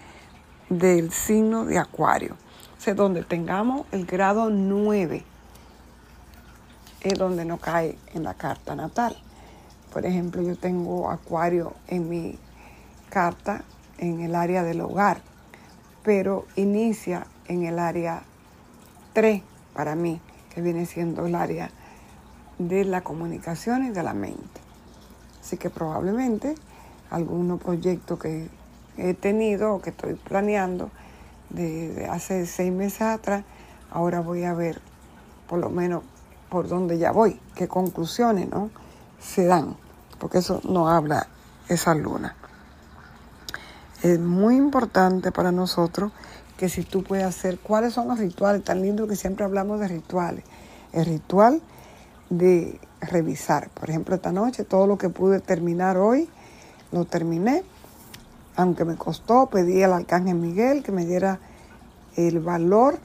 del 0.69 1.11
signo 1.11 1.65
de 1.65 1.77
Acuario. 1.77 2.33
O 2.75 2.81
sea, 2.81 2.95
donde 2.95 3.23
tengamos 3.23 3.85
el 3.91 4.07
grado 4.07 4.49
9 4.49 5.23
es 7.01 7.13
donde 7.19 7.45
no 7.45 7.59
cae 7.59 7.99
en 8.15 8.23
la 8.23 8.33
carta 8.33 8.75
natal. 8.75 9.15
Por 9.93 10.07
ejemplo, 10.07 10.41
yo 10.41 10.55
tengo 10.55 11.11
Acuario 11.11 11.75
en 11.89 12.09
mi 12.09 12.39
carta 13.11 13.63
en 13.99 14.21
el 14.21 14.33
área 14.33 14.63
del 14.63 14.81
hogar, 14.81 15.21
pero 16.01 16.47
inicia 16.55 17.27
en 17.45 17.65
el 17.65 17.77
área 17.77 18.23
3 19.13 19.43
para 19.75 19.93
mí, 19.93 20.19
viene 20.61 20.85
siendo 20.85 21.25
el 21.25 21.35
área 21.35 21.71
de 22.57 22.85
la 22.85 23.01
comunicación 23.01 23.85
y 23.85 23.89
de 23.89 24.03
la 24.03 24.13
mente. 24.13 24.61
Así 25.41 25.57
que 25.57 25.69
probablemente 25.69 26.55
algunos 27.09 27.61
proyectos 27.61 28.19
que 28.19 28.49
he 28.97 29.13
tenido 29.13 29.73
o 29.73 29.81
que 29.81 29.91
estoy 29.91 30.15
planeando 30.15 30.91
desde 31.49 32.05
hace 32.05 32.45
seis 32.45 32.71
meses 32.71 33.01
atrás, 33.01 33.43
ahora 33.89 34.19
voy 34.19 34.43
a 34.43 34.53
ver 34.53 34.81
por 35.47 35.59
lo 35.59 35.69
menos 35.69 36.03
por 36.49 36.67
dónde 36.67 36.97
ya 36.97 37.11
voy, 37.11 37.39
qué 37.55 37.67
conclusiones 37.67 38.49
¿no? 38.49 38.69
se 39.19 39.45
dan, 39.45 39.75
porque 40.19 40.39
eso 40.39 40.61
no 40.63 40.89
habla 40.89 41.27
esa 41.67 41.95
luna. 41.95 42.35
Es 44.01 44.19
muy 44.19 44.55
importante 44.55 45.31
para 45.31 45.51
nosotros 45.51 46.11
que 46.59 46.67
si 46.67 46.83
tú 46.83 47.03
puedes 47.05 47.23
hacer, 47.23 47.57
cuáles 47.57 47.93
son 47.93 48.09
los 48.09 48.19
rituales, 48.19 48.65
tan 48.65 48.81
lindo 48.81 49.07
que 49.07 49.15
siempre 49.15 49.45
hablamos 49.45 49.79
de 49.79 49.87
rituales. 49.87 50.43
El 50.91 51.05
ritual 51.05 51.61
de 52.29 52.77
revisar, 52.99 53.69
por 53.69 53.89
ejemplo, 53.89 54.13
esta 54.13 54.33
noche 54.33 54.65
todo 54.65 54.85
lo 54.85 54.97
que 54.97 55.07
pude 55.07 55.39
terminar 55.39 55.95
hoy, 55.95 56.27
lo 56.91 57.05
terminé 57.05 57.63
aunque 58.57 58.83
me 58.83 58.97
costó, 58.97 59.45
pedí 59.45 59.83
al 59.83 59.93
Arcángel 59.93 60.35
Miguel 60.35 60.83
que 60.83 60.91
me 60.91 61.05
diera 61.05 61.39
el 62.17 62.41
valor 62.41 62.99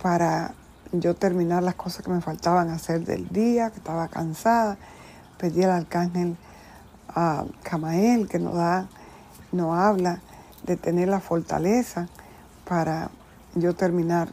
para 0.00 0.54
yo 0.92 1.16
terminar 1.16 1.64
las 1.64 1.74
cosas 1.74 2.04
que 2.04 2.12
me 2.12 2.20
faltaban 2.20 2.70
hacer 2.70 3.04
del 3.04 3.28
día, 3.30 3.70
que 3.70 3.78
estaba 3.78 4.06
cansada. 4.06 4.78
Pedí 5.38 5.64
al 5.64 5.72
Arcángel 5.72 6.36
a 7.08 7.46
Camael 7.64 8.28
que 8.28 8.38
nos 8.38 8.54
da, 8.54 8.86
nos 9.50 9.76
habla 9.76 10.20
de 10.64 10.76
tener 10.76 11.08
la 11.08 11.18
fortaleza 11.18 12.08
para 12.68 13.10
yo 13.54 13.74
terminar 13.74 14.28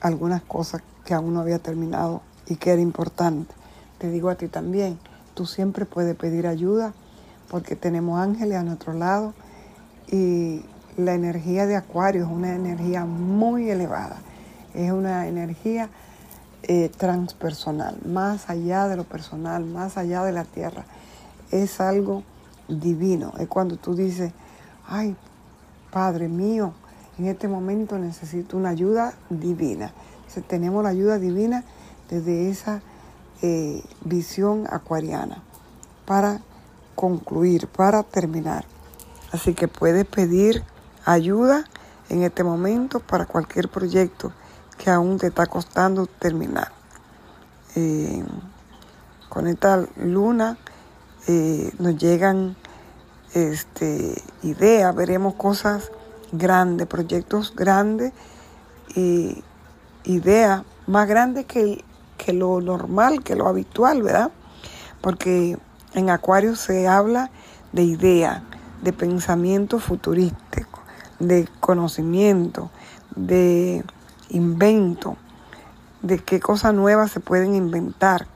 algunas 0.00 0.42
cosas 0.42 0.82
que 1.04 1.14
aún 1.14 1.34
no 1.34 1.40
había 1.40 1.58
terminado 1.58 2.22
y 2.46 2.56
que 2.56 2.70
era 2.70 2.82
importante. 2.82 3.54
Te 3.98 4.10
digo 4.10 4.30
a 4.30 4.36
ti 4.36 4.48
también, 4.48 4.98
tú 5.34 5.46
siempre 5.46 5.84
puedes 5.84 6.14
pedir 6.16 6.46
ayuda 6.46 6.92
porque 7.50 7.76
tenemos 7.76 8.20
ángeles 8.20 8.58
a 8.58 8.62
nuestro 8.62 8.92
lado 8.92 9.34
y 10.10 10.62
la 10.96 11.14
energía 11.14 11.66
de 11.66 11.76
Acuario 11.76 12.24
es 12.24 12.30
una 12.30 12.54
energía 12.54 13.04
muy 13.04 13.70
elevada, 13.70 14.18
es 14.74 14.92
una 14.92 15.26
energía 15.26 15.88
eh, 16.64 16.90
transpersonal, 16.96 17.98
más 18.04 18.50
allá 18.50 18.88
de 18.88 18.96
lo 18.96 19.04
personal, 19.04 19.64
más 19.64 19.96
allá 19.96 20.24
de 20.24 20.32
la 20.32 20.44
tierra. 20.44 20.84
Es 21.50 21.80
algo 21.80 22.24
divino, 22.68 23.32
es 23.38 23.48
cuando 23.48 23.76
tú 23.76 23.94
dices, 23.94 24.32
ay, 24.86 25.16
Padre 25.90 26.28
mío, 26.28 26.72
en 27.18 27.26
este 27.26 27.48
momento 27.48 27.98
necesito 27.98 28.56
una 28.56 28.70
ayuda 28.70 29.14
divina. 29.28 29.92
tenemos 30.46 30.84
la 30.84 30.90
ayuda 30.90 31.18
divina 31.18 31.64
desde 32.08 32.48
esa 32.48 32.80
eh, 33.42 33.82
visión 34.04 34.66
acuariana 34.70 35.42
para 36.06 36.40
concluir, 36.94 37.66
para 37.66 38.02
terminar. 38.04 38.64
Así 39.32 39.52
que 39.54 39.68
puedes 39.68 40.06
pedir 40.06 40.62
ayuda 41.04 41.64
en 42.08 42.22
este 42.22 42.44
momento 42.44 43.00
para 43.00 43.26
cualquier 43.26 43.68
proyecto 43.68 44.32
que 44.78 44.90
aún 44.90 45.18
te 45.18 45.26
está 45.26 45.46
costando 45.46 46.06
terminar. 46.06 46.70
Eh, 47.74 48.24
con 49.28 49.46
esta 49.48 49.84
luna 49.96 50.56
eh, 51.26 51.72
nos 51.78 51.96
llegan 51.96 52.56
este, 53.34 54.22
ideas, 54.42 54.94
veremos 54.94 55.34
cosas 55.34 55.90
grandes, 56.32 56.86
proyectos 56.86 57.54
grandes 57.54 58.12
y 58.94 59.42
ideas 60.04 60.62
más 60.86 61.08
grandes 61.08 61.46
que, 61.46 61.84
que 62.16 62.32
lo 62.32 62.60
normal, 62.60 63.22
que 63.22 63.36
lo 63.36 63.46
habitual, 63.48 64.02
¿verdad? 64.02 64.30
Porque 65.00 65.58
en 65.94 66.10
Acuario 66.10 66.56
se 66.56 66.88
habla 66.88 67.30
de 67.72 67.82
ideas 67.82 68.42
de 68.82 68.92
pensamiento 68.92 69.78
futurístico, 69.78 70.80
de 71.18 71.48
conocimiento, 71.60 72.70
de 73.16 73.84
invento, 74.30 75.16
de 76.02 76.18
qué 76.18 76.40
cosas 76.40 76.74
nuevas 76.74 77.10
se 77.10 77.20
pueden 77.20 77.54
inventar. 77.54 78.26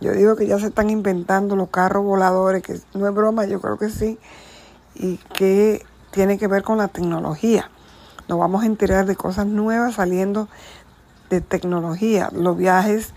Yo 0.00 0.12
digo 0.12 0.36
que 0.36 0.46
ya 0.46 0.58
se 0.58 0.66
están 0.66 0.90
inventando 0.90 1.56
los 1.56 1.70
carros 1.70 2.04
voladores, 2.04 2.62
que 2.62 2.78
no 2.94 3.08
es 3.08 3.14
broma, 3.14 3.46
yo 3.46 3.60
creo 3.60 3.78
que 3.78 3.88
sí, 3.88 4.18
y 4.94 5.16
que 5.34 5.84
tiene 6.16 6.38
que 6.38 6.46
ver 6.46 6.62
con 6.62 6.78
la 6.78 6.88
tecnología. 6.88 7.70
Nos 8.26 8.38
vamos 8.38 8.62
a 8.62 8.66
enterar 8.66 9.04
de 9.04 9.16
cosas 9.16 9.44
nuevas 9.44 9.96
saliendo 9.96 10.48
de 11.28 11.42
tecnología, 11.42 12.30
los 12.32 12.56
viajes 12.56 13.12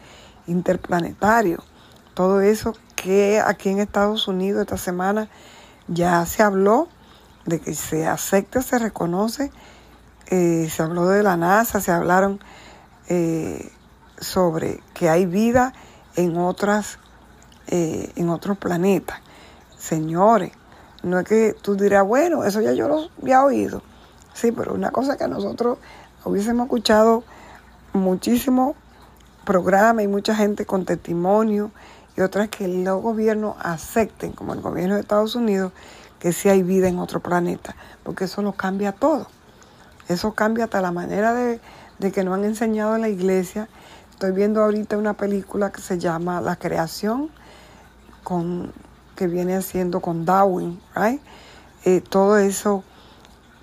interplanetarios, 0.47 1.63
todo 2.13 2.41
eso 2.41 2.75
que 2.97 3.39
aquí 3.39 3.69
en 3.69 3.79
Estados 3.79 4.27
Unidos 4.27 4.63
esta 4.63 4.75
semana 4.75 5.29
ya 5.87 6.25
se 6.25 6.43
habló 6.43 6.89
de 7.45 7.61
que 7.61 7.73
se 7.73 8.05
acepta, 8.05 8.61
se 8.61 8.77
reconoce, 8.77 9.49
eh, 10.27 10.69
se 10.69 10.83
habló 10.83 11.07
de 11.07 11.23
la 11.23 11.37
NASA, 11.37 11.79
se 11.79 11.93
hablaron 11.93 12.41
eh, 13.07 13.71
sobre 14.19 14.83
que 14.93 15.07
hay 15.07 15.25
vida 15.25 15.71
en 16.17 16.35
otras, 16.35 16.99
eh, 17.67 18.11
en 18.17 18.27
otros 18.27 18.57
planetas. 18.57 19.21
Señores, 19.77 20.51
no 21.03 21.19
es 21.19 21.25
que 21.25 21.55
tú 21.61 21.75
dirás, 21.75 22.05
bueno, 22.05 22.43
eso 22.43 22.61
ya 22.61 22.73
yo 22.73 22.87
lo 22.87 23.09
había 23.21 23.43
oído. 23.43 23.81
Sí, 24.33 24.51
pero 24.51 24.73
una 24.73 24.91
cosa 24.91 25.17
que 25.17 25.27
nosotros 25.27 25.77
hubiésemos 26.25 26.65
escuchado 26.65 27.23
muchísimo 27.93 28.75
programa 29.45 30.03
y 30.03 30.07
mucha 30.07 30.35
gente 30.35 30.65
con 30.65 30.85
testimonio 30.85 31.71
y 32.15 32.21
otras 32.21 32.49
que 32.49 32.67
los 32.67 33.01
gobiernos 33.01 33.55
acepten, 33.59 34.33
como 34.33 34.53
el 34.53 34.61
gobierno 34.61 34.95
de 34.95 35.01
Estados 35.01 35.35
Unidos, 35.35 35.71
que 36.19 36.33
sí 36.33 36.49
hay 36.49 36.63
vida 36.63 36.89
en 36.89 36.99
otro 36.99 37.21
planeta, 37.21 37.75
porque 38.03 38.25
eso 38.25 38.41
lo 38.41 38.53
cambia 38.53 38.91
todo. 38.91 39.27
Eso 40.09 40.33
cambia 40.33 40.65
hasta 40.65 40.81
la 40.81 40.91
manera 40.91 41.33
de, 41.33 41.61
de 41.99 42.11
que 42.11 42.23
no 42.23 42.33
han 42.33 42.43
enseñado 42.43 42.95
en 42.95 43.01
la 43.01 43.09
iglesia. 43.09 43.69
Estoy 44.11 44.33
viendo 44.33 44.61
ahorita 44.61 44.97
una 44.97 45.13
película 45.13 45.71
que 45.71 45.81
se 45.81 45.97
llama 45.97 46.41
La 46.41 46.57
Creación, 46.57 47.29
con, 48.23 48.73
que 49.19 49.27
viene 49.27 49.57
haciendo 49.57 49.99
con 49.99 50.23
Darwin, 50.23 50.79
right? 50.95 51.21
Eh, 51.83 51.99
todo 51.99 52.37
eso 52.37 52.85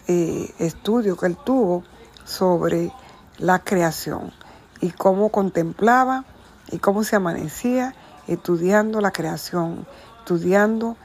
eh, 0.06 0.52
estudio 0.58 1.16
que 1.16 1.24
él 1.24 1.38
tuvo 1.42 1.82
sobre 2.24 2.92
la 3.38 3.60
creación 3.60 4.34
y 4.82 4.90
cómo 4.90 5.30
contemplaba 5.30 6.26
y 6.70 6.76
cómo 6.76 7.04
se 7.04 7.16
amanecía 7.16 7.94
estudiando 8.26 9.00
la 9.00 9.12
creación, 9.12 9.86
estudiando 10.18 10.98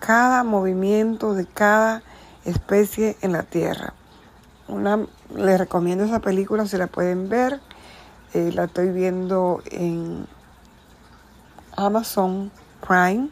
cada 0.00 0.44
movimiento 0.44 1.32
de 1.32 1.46
cada 1.46 2.02
especie 2.44 3.16
en 3.22 3.32
la 3.32 3.42
tierra. 3.42 3.94
Una, 4.68 5.06
les 5.34 5.58
recomiendo 5.58 6.04
esa 6.04 6.20
película 6.20 6.66
si 6.66 6.76
la 6.76 6.88
pueden 6.88 7.30
ver. 7.30 7.58
Eh, 8.34 8.52
la 8.52 8.64
estoy 8.64 8.90
viendo 8.90 9.62
en 9.70 10.26
Amazon 11.74 12.50
Prime. 12.86 13.30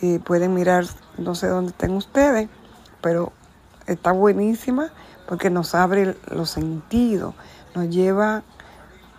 Y 0.00 0.18
pueden 0.18 0.54
mirar, 0.54 0.84
no 1.18 1.34
sé 1.34 1.48
dónde 1.48 1.70
estén 1.70 1.92
ustedes, 1.92 2.48
pero 3.00 3.32
está 3.86 4.12
buenísima 4.12 4.90
porque 5.26 5.50
nos 5.50 5.74
abre 5.74 6.16
los 6.30 6.50
sentidos, 6.50 7.34
nos 7.74 7.88
lleva 7.88 8.42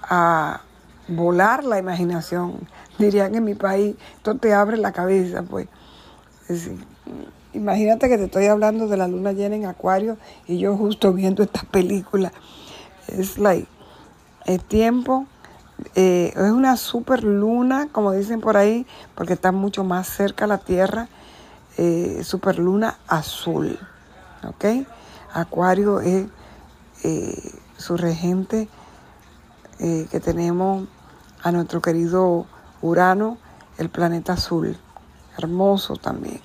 a 0.03 0.61
volar 1.07 1.63
la 1.63 1.79
imaginación. 1.79 2.67
Dirían 2.97 3.35
en 3.35 3.43
mi 3.43 3.55
país, 3.55 3.95
esto 4.17 4.35
te 4.35 4.53
abre 4.53 4.77
la 4.77 4.91
cabeza, 4.91 5.43
pues. 5.43 5.67
imagínate 7.53 8.09
que 8.09 8.17
te 8.17 8.25
estoy 8.25 8.47
hablando 8.47 8.87
de 8.87 8.97
la 8.97 9.07
luna 9.07 9.31
llena 9.31 9.55
en 9.55 9.65
Acuario 9.65 10.17
y 10.47 10.57
yo 10.57 10.75
justo 10.75 11.13
viendo 11.13 11.43
esta 11.43 11.61
película. 11.63 12.31
Es 13.07 13.37
like, 13.37 13.67
es 14.45 14.63
tiempo, 14.63 15.27
eh, 15.95 16.33
es 16.35 16.51
una 16.51 16.77
super 16.77 17.23
luna, 17.23 17.89
como 17.91 18.11
dicen 18.11 18.41
por 18.41 18.57
ahí, 18.57 18.85
porque 19.15 19.33
está 19.33 19.51
mucho 19.51 19.83
más 19.83 20.07
cerca 20.07 20.45
a 20.45 20.47
la 20.47 20.57
Tierra, 20.57 21.07
eh, 21.77 22.21
super 22.23 22.59
luna 22.59 22.97
azul. 23.07 23.77
¿Ok? 24.47 24.65
Acuario 25.33 25.99
es 26.01 26.27
eh, 27.03 27.51
su 27.77 27.97
regente 27.97 28.67
eh, 29.79 30.07
que 30.11 30.19
tenemos 30.19 30.87
a 31.41 31.51
nuestro 31.51 31.81
querido 31.81 32.45
Urano, 32.81 33.37
el 33.77 33.89
planeta 33.89 34.33
azul. 34.33 34.77
Hermoso 35.37 35.95
también, 35.95 36.41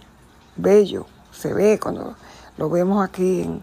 bello, 0.56 1.06
se 1.32 1.52
ve 1.52 1.78
cuando 1.78 2.14
lo 2.56 2.70
vemos 2.70 3.04
aquí 3.04 3.42
en, 3.42 3.62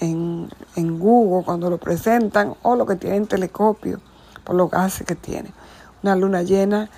en, 0.00 0.48
en 0.76 0.98
Google, 0.98 1.44
cuando 1.44 1.68
lo 1.68 1.78
presentan, 1.78 2.54
o 2.62 2.76
lo 2.76 2.86
que 2.86 2.96
tiene 2.96 3.16
en 3.16 3.26
telescopio, 3.26 4.00
por 4.48 4.56
los 4.56 4.70
gases 4.70 5.06
que 5.06 5.14
tiene. 5.14 5.52
Una 6.02 6.16
luna 6.16 6.42
llena 6.42 6.88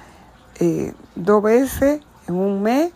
eh, 0.61 0.95
dos 1.17 1.43
veces 1.43 2.01
en 2.29 2.37
un 2.37 2.63
mes 2.63 2.93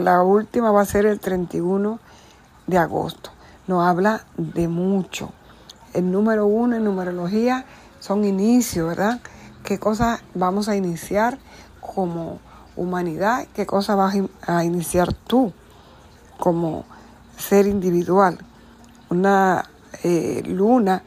la 0.00 0.22
última 0.22 0.70
va 0.70 0.82
a 0.82 0.86
ser 0.86 1.06
el 1.06 1.20
31 1.20 1.98
de 2.66 2.78
agosto. 2.78 3.30
Nos 3.66 3.86
habla 3.86 4.24
de 4.36 4.68
mucho. 4.68 5.30
El 5.94 6.10
número 6.10 6.46
uno 6.46 6.76
en 6.76 6.84
numerología 6.84 7.64
son 8.00 8.24
inicios, 8.24 8.88
¿verdad? 8.88 9.20
¿Qué 9.64 9.78
cosas 9.78 10.22
vamos 10.34 10.68
a 10.68 10.76
iniciar 10.76 11.38
como 11.80 12.38
humanidad? 12.76 13.46
¿Qué 13.54 13.66
cosas 13.66 13.96
vas 13.96 14.16
a 14.46 14.64
iniciar 14.64 15.12
tú 15.12 15.52
como 16.38 16.84
ser 17.36 17.66
individual? 17.66 18.38
Una 19.08 19.64
eh, 20.02 20.42
luna 20.46 21.02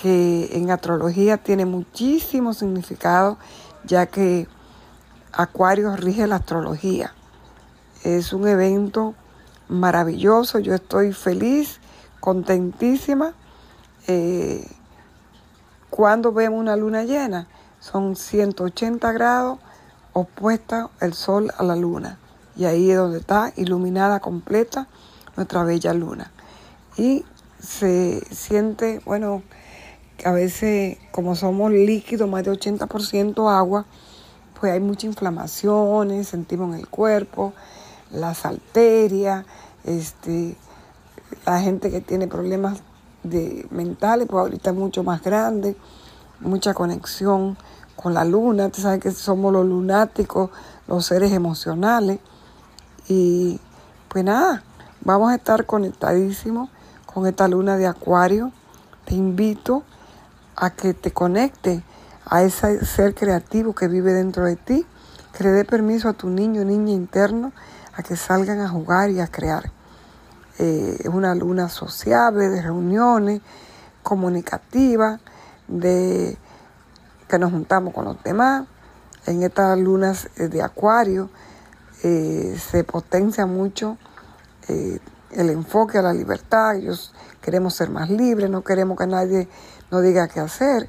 que 0.00 0.50
en 0.52 0.70
astrología 0.70 1.38
tiene 1.38 1.66
muchísimo 1.66 2.54
significado, 2.54 3.36
ya 3.84 4.06
que 4.06 4.46
Acuario 5.32 5.96
rige 5.96 6.28
la 6.28 6.36
astrología. 6.36 7.12
Es 8.04 8.32
un 8.32 8.46
evento 8.46 9.16
maravilloso, 9.66 10.60
yo 10.60 10.74
estoy 10.74 11.12
feliz, 11.12 11.80
contentísima. 12.20 13.34
Eh, 14.06 14.64
cuando 15.90 16.32
vemos 16.32 16.60
una 16.60 16.76
luna 16.76 17.02
llena, 17.02 17.48
son 17.80 18.14
180 18.14 19.10
grados 19.10 19.58
opuesta 20.12 20.90
el 21.00 21.12
sol 21.12 21.50
a 21.58 21.64
la 21.64 21.74
luna. 21.74 22.18
Y 22.56 22.66
ahí 22.66 22.92
es 22.92 22.96
donde 22.96 23.18
está 23.18 23.52
iluminada 23.56 24.20
completa 24.20 24.86
nuestra 25.36 25.64
bella 25.64 25.92
luna. 25.92 26.30
Y 26.96 27.24
se 27.60 28.24
siente, 28.32 29.00
bueno, 29.04 29.42
a 30.24 30.32
veces 30.32 30.98
como 31.10 31.34
somos 31.34 31.70
líquidos, 31.72 32.28
más 32.28 32.44
de 32.44 32.52
80% 32.52 33.50
agua, 33.50 33.86
pues 34.58 34.72
hay 34.72 34.80
muchas 34.80 35.04
inflamaciones, 35.04 36.28
sentimos 36.28 36.74
en 36.74 36.80
el 36.80 36.88
cuerpo, 36.88 37.52
las 38.10 38.44
arterias, 38.44 39.44
este, 39.84 40.56
la 41.46 41.60
gente 41.60 41.90
que 41.90 42.00
tiene 42.00 42.26
problemas 42.26 42.80
de 43.22 43.66
mentales, 43.70 44.26
pues 44.28 44.40
ahorita 44.40 44.70
es 44.70 44.76
mucho 44.76 45.04
más 45.04 45.22
grande, 45.22 45.76
mucha 46.40 46.74
conexión 46.74 47.56
con 47.96 48.14
la 48.14 48.24
luna, 48.24 48.68
tú 48.70 48.80
sabes 48.80 49.00
que 49.00 49.10
somos 49.10 49.52
los 49.52 49.66
lunáticos, 49.66 50.50
los 50.86 51.06
seres 51.06 51.32
emocionales, 51.32 52.18
y 53.08 53.60
pues 54.08 54.24
nada, 54.24 54.62
vamos 55.00 55.30
a 55.30 55.36
estar 55.36 55.66
conectadísimos 55.66 56.70
con 57.06 57.26
esta 57.26 57.48
luna 57.48 57.76
de 57.76 57.86
acuario, 57.86 58.52
te 59.04 59.14
invito 59.14 59.84
a 60.60 60.70
que 60.70 60.92
te 60.92 61.12
conecte 61.12 61.82
a 62.26 62.42
ese 62.42 62.84
ser 62.84 63.14
creativo 63.14 63.74
que 63.74 63.88
vive 63.88 64.12
dentro 64.12 64.44
de 64.44 64.56
ti, 64.56 64.86
que 65.32 65.44
le 65.44 65.50
dé 65.50 65.64
permiso 65.64 66.08
a 66.08 66.12
tu 66.12 66.28
niño 66.28 66.62
o 66.62 66.64
niña 66.64 66.92
interno 66.92 67.52
a 67.94 68.02
que 68.02 68.16
salgan 68.16 68.60
a 68.60 68.68
jugar 68.68 69.10
y 69.10 69.20
a 69.20 69.28
crear. 69.28 69.70
Eh, 70.58 70.96
es 71.00 71.08
una 71.08 71.34
luna 71.34 71.68
sociable, 71.68 72.48
de 72.48 72.60
reuniones, 72.60 73.40
comunicativa, 74.02 75.20
de 75.68 76.36
que 77.28 77.38
nos 77.38 77.52
juntamos 77.52 77.94
con 77.94 78.04
los 78.04 78.22
demás. 78.22 78.66
En 79.26 79.42
estas 79.42 79.78
lunas 79.78 80.28
eh, 80.36 80.48
de 80.48 80.62
acuario 80.62 81.30
eh, 82.02 82.58
se 82.58 82.84
potencia 82.84 83.46
mucho 83.46 83.96
el 84.68 85.50
enfoque 85.50 85.96
a 85.96 86.02
la 86.02 86.12
libertad. 86.12 86.76
Ellos 86.76 87.14
queremos 87.40 87.74
ser 87.74 87.90
más 87.90 88.10
libres, 88.10 88.50
no 88.50 88.62
queremos 88.62 88.98
que 88.98 89.06
nadie 89.06 89.48
nos 89.90 90.02
diga 90.02 90.28
qué 90.28 90.40
hacer. 90.40 90.88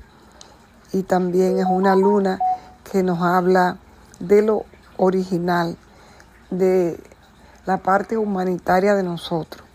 Y 0.91 1.03
también 1.03 1.59
es 1.59 1.65
una 1.69 1.95
luna 1.95 2.39
que 2.91 3.03
nos 3.03 3.21
habla 3.21 3.77
de 4.19 4.41
lo 4.41 4.65
original, 4.97 5.77
de 6.49 6.99
la 7.65 7.77
parte 7.77 8.17
humanitaria 8.17 8.95
de 8.95 9.03
nosotros. 9.03 9.65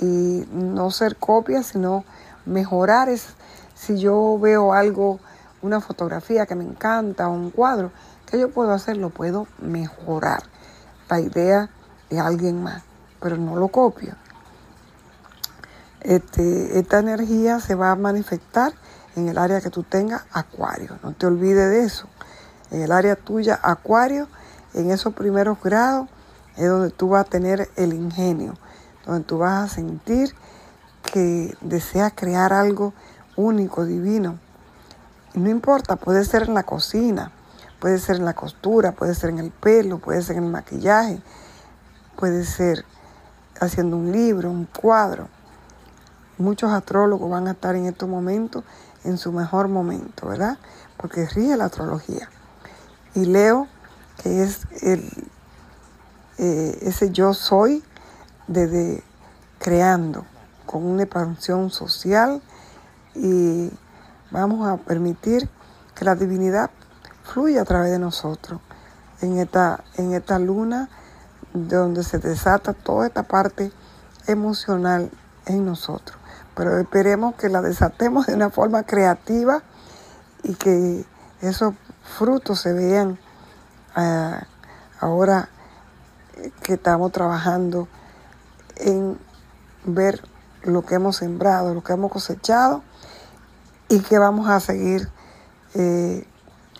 Y 0.00 0.46
no 0.52 0.90
ser 0.90 1.16
copia, 1.16 1.62
sino 1.62 2.04
mejorar. 2.46 3.08
Es, 3.08 3.34
si 3.74 3.98
yo 3.98 4.38
veo 4.40 4.72
algo, 4.72 5.20
una 5.62 5.80
fotografía 5.80 6.46
que 6.46 6.54
me 6.54 6.64
encanta 6.64 7.28
o 7.28 7.32
un 7.32 7.50
cuadro, 7.50 7.92
¿qué 8.26 8.40
yo 8.40 8.50
puedo 8.50 8.72
hacer? 8.72 8.96
Lo 8.96 9.10
puedo 9.10 9.46
mejorar. 9.58 10.42
La 11.08 11.20
idea 11.20 11.68
de 12.08 12.18
alguien 12.18 12.62
más, 12.62 12.82
pero 13.20 13.36
no 13.36 13.56
lo 13.56 13.68
copio. 13.68 14.14
Este, 16.02 16.78
esta 16.78 16.98
energía 16.98 17.60
se 17.60 17.74
va 17.74 17.90
a 17.90 17.96
manifestar 17.96 18.72
en 19.16 19.28
el 19.28 19.38
área 19.38 19.60
que 19.60 19.70
tú 19.70 19.82
tengas, 19.82 20.22
acuario. 20.32 20.98
No 21.02 21.12
te 21.12 21.26
olvides 21.26 21.70
de 21.70 21.84
eso. 21.84 22.06
En 22.70 22.82
el 22.82 22.92
área 22.92 23.16
tuya, 23.16 23.58
acuario, 23.62 24.28
en 24.74 24.90
esos 24.90 25.14
primeros 25.14 25.60
grados 25.62 26.08
es 26.56 26.68
donde 26.68 26.90
tú 26.90 27.10
vas 27.10 27.26
a 27.26 27.30
tener 27.30 27.68
el 27.76 27.92
ingenio, 27.92 28.54
donde 29.04 29.24
tú 29.24 29.38
vas 29.38 29.64
a 29.64 29.74
sentir 29.74 30.34
que 31.12 31.56
deseas 31.60 32.12
crear 32.14 32.52
algo 32.52 32.92
único, 33.36 33.84
divino. 33.84 34.38
No 35.34 35.48
importa, 35.48 35.96
puede 35.96 36.24
ser 36.24 36.44
en 36.44 36.54
la 36.54 36.62
cocina, 36.62 37.32
puede 37.78 37.98
ser 37.98 38.16
en 38.16 38.24
la 38.24 38.34
costura, 38.34 38.92
puede 38.92 39.14
ser 39.14 39.30
en 39.30 39.38
el 39.38 39.50
pelo, 39.50 39.98
puede 39.98 40.22
ser 40.22 40.36
en 40.36 40.44
el 40.44 40.50
maquillaje, 40.50 41.20
puede 42.16 42.44
ser 42.44 42.84
haciendo 43.60 43.96
un 43.96 44.12
libro, 44.12 44.50
un 44.50 44.66
cuadro. 44.66 45.28
Muchos 46.40 46.72
astrólogos 46.72 47.30
van 47.30 47.48
a 47.48 47.50
estar 47.50 47.76
en 47.76 47.84
estos 47.84 48.08
momentos 48.08 48.64
en 49.04 49.18
su 49.18 49.30
mejor 49.30 49.68
momento, 49.68 50.26
¿verdad? 50.26 50.56
Porque 50.96 51.26
ríe 51.26 51.54
la 51.54 51.66
astrología. 51.66 52.30
Y 53.14 53.26
Leo, 53.26 53.68
que 54.22 54.42
es 54.42 54.66
el, 54.80 55.06
eh, 56.38 56.78
ese 56.80 57.10
yo 57.10 57.34
soy 57.34 57.84
desde 58.46 59.02
creando 59.58 60.24
con 60.64 60.86
una 60.86 61.02
expansión 61.02 61.68
social 61.68 62.40
y 63.14 63.70
vamos 64.30 64.66
a 64.66 64.78
permitir 64.78 65.46
que 65.94 66.06
la 66.06 66.14
divinidad 66.14 66.70
fluya 67.22 67.60
a 67.60 67.64
través 67.66 67.90
de 67.90 67.98
nosotros 67.98 68.62
en 69.20 69.36
esta, 69.38 69.84
en 69.98 70.14
esta 70.14 70.38
luna 70.38 70.88
donde 71.52 72.02
se 72.02 72.18
desata 72.18 72.72
toda 72.72 73.06
esta 73.06 73.24
parte 73.24 73.72
emocional 74.26 75.10
en 75.44 75.66
nosotros. 75.66 76.19
Pero 76.54 76.78
esperemos 76.78 77.34
que 77.34 77.48
la 77.48 77.62
desatemos 77.62 78.26
de 78.26 78.34
una 78.34 78.50
forma 78.50 78.82
creativa 78.82 79.62
y 80.42 80.54
que 80.54 81.04
esos 81.40 81.74
frutos 82.02 82.60
se 82.60 82.72
vean 82.72 83.18
eh, 83.96 84.40
ahora 85.00 85.48
que 86.62 86.74
estamos 86.74 87.12
trabajando 87.12 87.88
en 88.76 89.18
ver 89.84 90.22
lo 90.62 90.82
que 90.82 90.96
hemos 90.96 91.16
sembrado, 91.16 91.74
lo 91.74 91.82
que 91.82 91.92
hemos 91.92 92.10
cosechado 92.10 92.82
y 93.88 94.00
que 94.00 94.18
vamos 94.18 94.48
a 94.48 94.60
seguir 94.60 95.08
eh, 95.74 96.26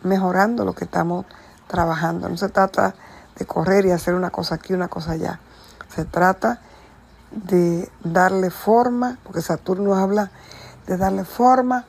mejorando 0.02 0.64
lo 0.64 0.74
que 0.74 0.84
estamos 0.84 1.26
trabajando. 1.66 2.28
No 2.28 2.36
se 2.36 2.48
trata 2.48 2.94
de 3.36 3.46
correr 3.46 3.86
y 3.86 3.90
hacer 3.90 4.14
una 4.14 4.30
cosa 4.30 4.56
aquí, 4.56 4.74
una 4.74 4.88
cosa 4.88 5.12
allá. 5.12 5.40
Se 5.94 6.04
trata 6.04 6.60
de 7.30 7.88
darle 8.02 8.50
forma, 8.50 9.18
porque 9.24 9.40
Saturno 9.40 9.94
habla 9.94 10.30
de 10.86 10.96
darle 10.96 11.24
forma 11.24 11.84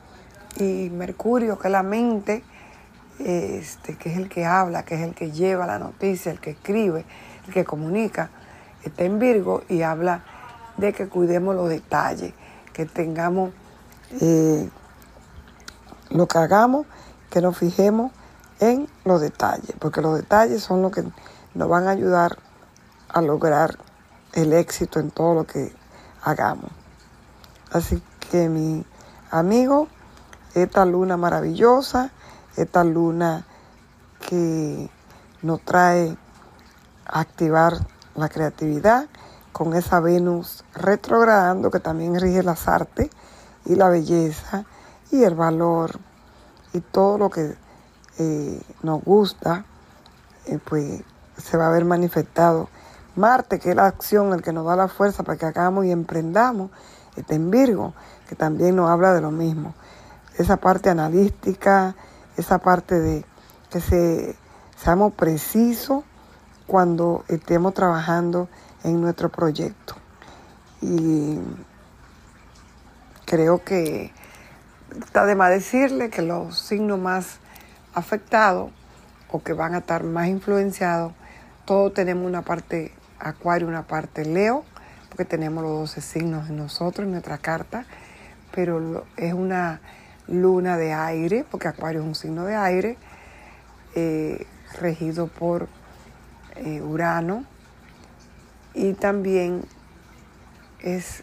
y 0.56 0.90
Mercurio, 0.90 1.58
que 1.58 1.68
es 1.68 1.72
la 1.72 1.82
mente, 1.82 2.44
este, 3.18 3.96
que 3.96 4.12
es 4.12 4.18
el 4.18 4.28
que 4.28 4.44
habla, 4.44 4.84
que 4.84 4.94
es 4.94 5.00
el 5.02 5.14
que 5.14 5.30
lleva 5.30 5.66
la 5.66 5.78
noticia, 5.78 6.32
el 6.32 6.40
que 6.40 6.50
escribe, 6.50 7.04
el 7.46 7.52
que 7.52 7.64
comunica, 7.64 8.30
está 8.84 9.04
en 9.04 9.18
Virgo 9.18 9.62
y 9.68 9.82
habla 9.82 10.24
de 10.76 10.92
que 10.92 11.08
cuidemos 11.08 11.54
los 11.54 11.68
detalles, 11.68 12.32
que 12.72 12.86
tengamos 12.86 13.50
eh, 14.20 14.68
lo 16.10 16.26
que 16.26 16.38
hagamos, 16.38 16.86
que 17.30 17.40
nos 17.40 17.56
fijemos 17.56 18.12
en 18.60 18.88
los 19.04 19.20
detalles, 19.20 19.74
porque 19.78 20.00
los 20.00 20.16
detalles 20.16 20.62
son 20.62 20.82
los 20.82 20.92
que 20.92 21.04
nos 21.54 21.68
van 21.68 21.88
a 21.88 21.90
ayudar 21.90 22.38
a 23.08 23.20
lograr 23.20 23.78
el 24.32 24.52
éxito 24.52 25.00
en 25.00 25.10
todo 25.10 25.34
lo 25.34 25.44
que 25.44 25.74
hagamos. 26.22 26.70
Así 27.70 28.02
que 28.30 28.48
mi 28.48 28.84
amigo, 29.30 29.88
esta 30.54 30.84
luna 30.84 31.16
maravillosa, 31.16 32.10
esta 32.56 32.84
luna 32.84 33.46
que 34.28 34.90
nos 35.42 35.60
trae 35.64 36.16
activar 37.06 37.74
la 38.14 38.28
creatividad 38.28 39.06
con 39.52 39.74
esa 39.74 40.00
Venus 40.00 40.64
retrogradando 40.74 41.70
que 41.70 41.80
también 41.80 42.18
rige 42.18 42.42
las 42.42 42.68
artes 42.68 43.10
y 43.64 43.74
la 43.74 43.88
belleza 43.88 44.64
y 45.10 45.24
el 45.24 45.34
valor 45.34 45.98
y 46.72 46.80
todo 46.80 47.18
lo 47.18 47.30
que 47.30 47.54
eh, 48.18 48.62
nos 48.82 49.02
gusta, 49.02 49.64
eh, 50.46 50.58
pues 50.64 51.02
se 51.36 51.56
va 51.56 51.68
a 51.68 51.70
ver 51.70 51.84
manifestado. 51.84 52.68
Marte, 53.16 53.58
que 53.58 53.70
es 53.70 53.76
la 53.76 53.86
acción, 53.86 54.32
el 54.32 54.42
que 54.42 54.52
nos 54.52 54.64
da 54.64 54.76
la 54.76 54.88
fuerza 54.88 55.22
para 55.22 55.38
que 55.38 55.46
hagamos 55.46 55.84
y 55.84 55.90
emprendamos, 55.90 56.70
está 57.16 57.34
en 57.34 57.50
Virgo, 57.50 57.92
que 58.28 58.36
también 58.36 58.76
nos 58.76 58.88
habla 58.88 59.12
de 59.12 59.20
lo 59.20 59.30
mismo. 59.30 59.74
Esa 60.38 60.56
parte 60.56 60.88
analítica, 60.88 61.94
esa 62.36 62.58
parte 62.58 62.98
de 62.98 63.24
que 63.70 63.80
se, 63.80 64.36
seamos 64.76 65.12
precisos 65.12 66.04
cuando 66.66 67.24
estemos 67.28 67.74
trabajando 67.74 68.48
en 68.82 69.00
nuestro 69.00 69.28
proyecto. 69.28 69.94
Y 70.80 71.38
creo 73.26 73.62
que 73.62 74.12
está 75.00 75.26
de 75.26 75.34
más 75.34 75.50
decirle 75.50 76.10
que 76.10 76.22
los 76.22 76.58
signos 76.58 76.98
más 76.98 77.38
afectados 77.94 78.70
o 79.30 79.42
que 79.42 79.52
van 79.52 79.74
a 79.74 79.78
estar 79.78 80.02
más 80.04 80.28
influenciados, 80.28 81.12
todos 81.64 81.94
tenemos 81.94 82.26
una 82.26 82.42
parte 82.42 82.92
Acuario, 83.22 83.68
una 83.68 83.86
parte 83.86 84.24
Leo, 84.24 84.64
porque 85.08 85.24
tenemos 85.24 85.62
los 85.62 85.72
12 85.72 86.00
signos 86.00 86.48
en 86.48 86.56
nosotros, 86.56 87.06
en 87.06 87.12
nuestra 87.12 87.38
carta, 87.38 87.84
pero 88.54 89.06
es 89.16 89.32
una 89.32 89.80
luna 90.26 90.76
de 90.76 90.92
aire, 90.92 91.44
porque 91.50 91.68
Acuario 91.68 92.00
es 92.00 92.06
un 92.06 92.14
signo 92.14 92.44
de 92.44 92.56
aire, 92.56 92.96
eh, 93.94 94.46
regido 94.80 95.28
por 95.28 95.68
eh, 96.56 96.80
Urano, 96.82 97.44
y 98.74 98.94
también 98.94 99.64
es 100.80 101.22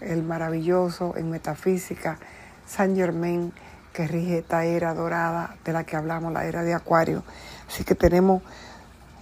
el 0.00 0.22
maravilloso 0.22 1.14
en 1.16 1.30
metafísica 1.30 2.18
San 2.66 2.94
Germain 2.94 3.52
que 3.92 4.06
rige 4.06 4.38
esta 4.38 4.64
era 4.64 4.94
dorada 4.94 5.56
de 5.64 5.72
la 5.72 5.84
que 5.84 5.96
hablamos, 5.96 6.32
la 6.32 6.44
era 6.44 6.62
de 6.62 6.74
Acuario. 6.74 7.24
Así 7.66 7.82
que 7.82 7.94
tenemos, 7.94 8.42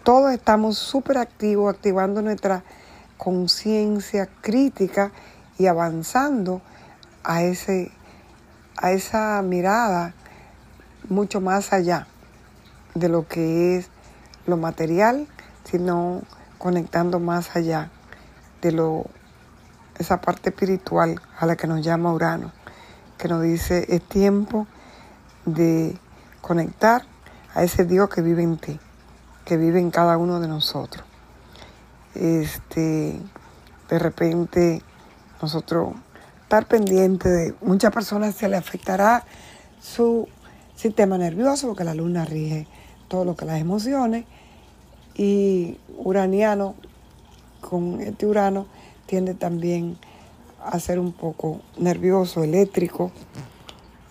todos 0.06 0.30
estamos 0.30 0.78
súper 0.78 1.18
activos, 1.18 1.74
activando 1.74 2.22
nuestra 2.22 2.62
conciencia 3.16 4.28
crítica 4.40 5.10
y 5.58 5.66
avanzando 5.66 6.62
a, 7.24 7.42
ese, 7.42 7.90
a 8.76 8.92
esa 8.92 9.42
mirada 9.42 10.14
mucho 11.08 11.40
más 11.40 11.72
allá 11.72 12.06
de 12.94 13.08
lo 13.08 13.26
que 13.26 13.78
es 13.78 13.90
lo 14.46 14.56
material, 14.56 15.26
sino 15.64 16.22
conectando 16.56 17.18
más 17.18 17.56
allá 17.56 17.90
de 18.62 18.70
lo, 18.70 19.06
esa 19.98 20.20
parte 20.20 20.50
espiritual 20.50 21.20
a 21.36 21.46
la 21.46 21.56
que 21.56 21.66
nos 21.66 21.84
llama 21.84 22.12
Urano, 22.12 22.52
que 23.18 23.26
nos 23.26 23.42
dice 23.42 23.86
es 23.88 24.02
tiempo 24.02 24.68
de 25.46 25.98
conectar 26.42 27.02
a 27.56 27.64
ese 27.64 27.84
Dios 27.84 28.08
que 28.08 28.22
vive 28.22 28.44
en 28.44 28.56
ti, 28.56 28.78
que 29.46 29.56
vive 29.56 29.78
en 29.78 29.90
cada 29.90 30.18
uno 30.18 30.40
de 30.40 30.48
nosotros. 30.48 31.06
Este, 32.14 33.18
de 33.88 33.98
repente 33.98 34.82
nosotros 35.40 35.94
estar 36.42 36.66
pendiente 36.66 37.28
de 37.28 37.54
muchas 37.62 37.92
personas 37.92 38.34
se 38.34 38.48
le 38.48 38.56
afectará 38.56 39.24
su 39.80 40.28
sistema 40.74 41.16
nervioso 41.16 41.68
porque 41.68 41.84
la 41.84 41.94
luna 41.94 42.24
rige 42.24 42.66
todo 43.08 43.24
lo 43.24 43.36
que 43.36 43.44
las 43.44 43.60
emociones 43.60 44.24
y 45.14 45.78
uraniano, 45.96 46.74
con 47.60 48.00
este 48.00 48.26
urano, 48.26 48.66
tiende 49.06 49.34
también 49.34 49.96
a 50.64 50.78
ser 50.80 50.98
un 50.98 51.12
poco 51.12 51.60
nervioso, 51.78 52.42
eléctrico. 52.42 53.12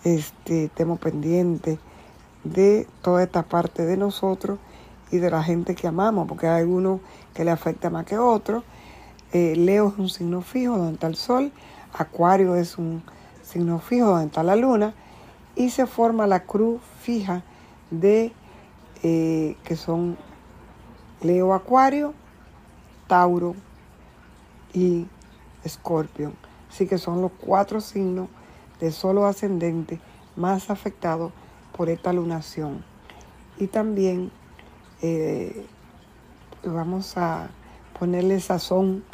Este, 0.02 0.64
estemos 0.64 0.98
pendientes 0.98 1.78
de 2.42 2.86
toda 3.02 3.22
esta 3.22 3.42
parte 3.42 3.84
de 3.84 3.96
nosotros 3.96 4.58
y 5.10 5.18
de 5.18 5.30
la 5.30 5.42
gente 5.42 5.74
que 5.74 5.86
amamos, 5.86 6.26
porque 6.28 6.46
hay 6.46 6.62
algunos 6.62 7.00
que 7.34 7.44
le 7.44 7.50
afecta 7.50 7.90
más 7.90 8.04
que 8.06 8.18
otros. 8.18 8.64
Eh, 9.32 9.54
Leo 9.56 9.88
es 9.88 9.98
un 9.98 10.08
signo 10.08 10.42
fijo 10.42 10.76
donde 10.76 10.94
está 10.94 11.06
el 11.06 11.16
sol, 11.16 11.52
Acuario 11.92 12.56
es 12.56 12.78
un 12.78 13.02
signo 13.42 13.78
fijo 13.78 14.06
donde 14.06 14.26
está 14.26 14.42
la 14.42 14.56
luna, 14.56 14.94
y 15.54 15.70
se 15.70 15.86
forma 15.86 16.26
la 16.26 16.44
cruz 16.44 16.80
fija 17.00 17.42
de 17.90 18.32
eh, 19.02 19.56
que 19.64 19.76
son 19.76 20.16
Leo 21.22 21.54
Acuario, 21.54 22.14
Tauro 23.06 23.54
y 24.72 25.06
Escorpio. 25.64 26.32
Así 26.70 26.86
que 26.86 26.98
son 26.98 27.22
los 27.22 27.32
cuatro 27.32 27.80
signos 27.80 28.28
de 28.80 28.92
solo 28.92 29.26
ascendente 29.26 30.00
más 30.36 30.68
afectados 30.70 31.32
por 31.76 31.88
esta 31.88 32.12
lunación. 32.12 32.84
Y 33.58 33.68
también 33.68 34.30
eh, 35.02 35.64
vamos 36.64 37.16
a 37.16 37.48
ponerle 37.98 38.40
sazón 38.40 39.04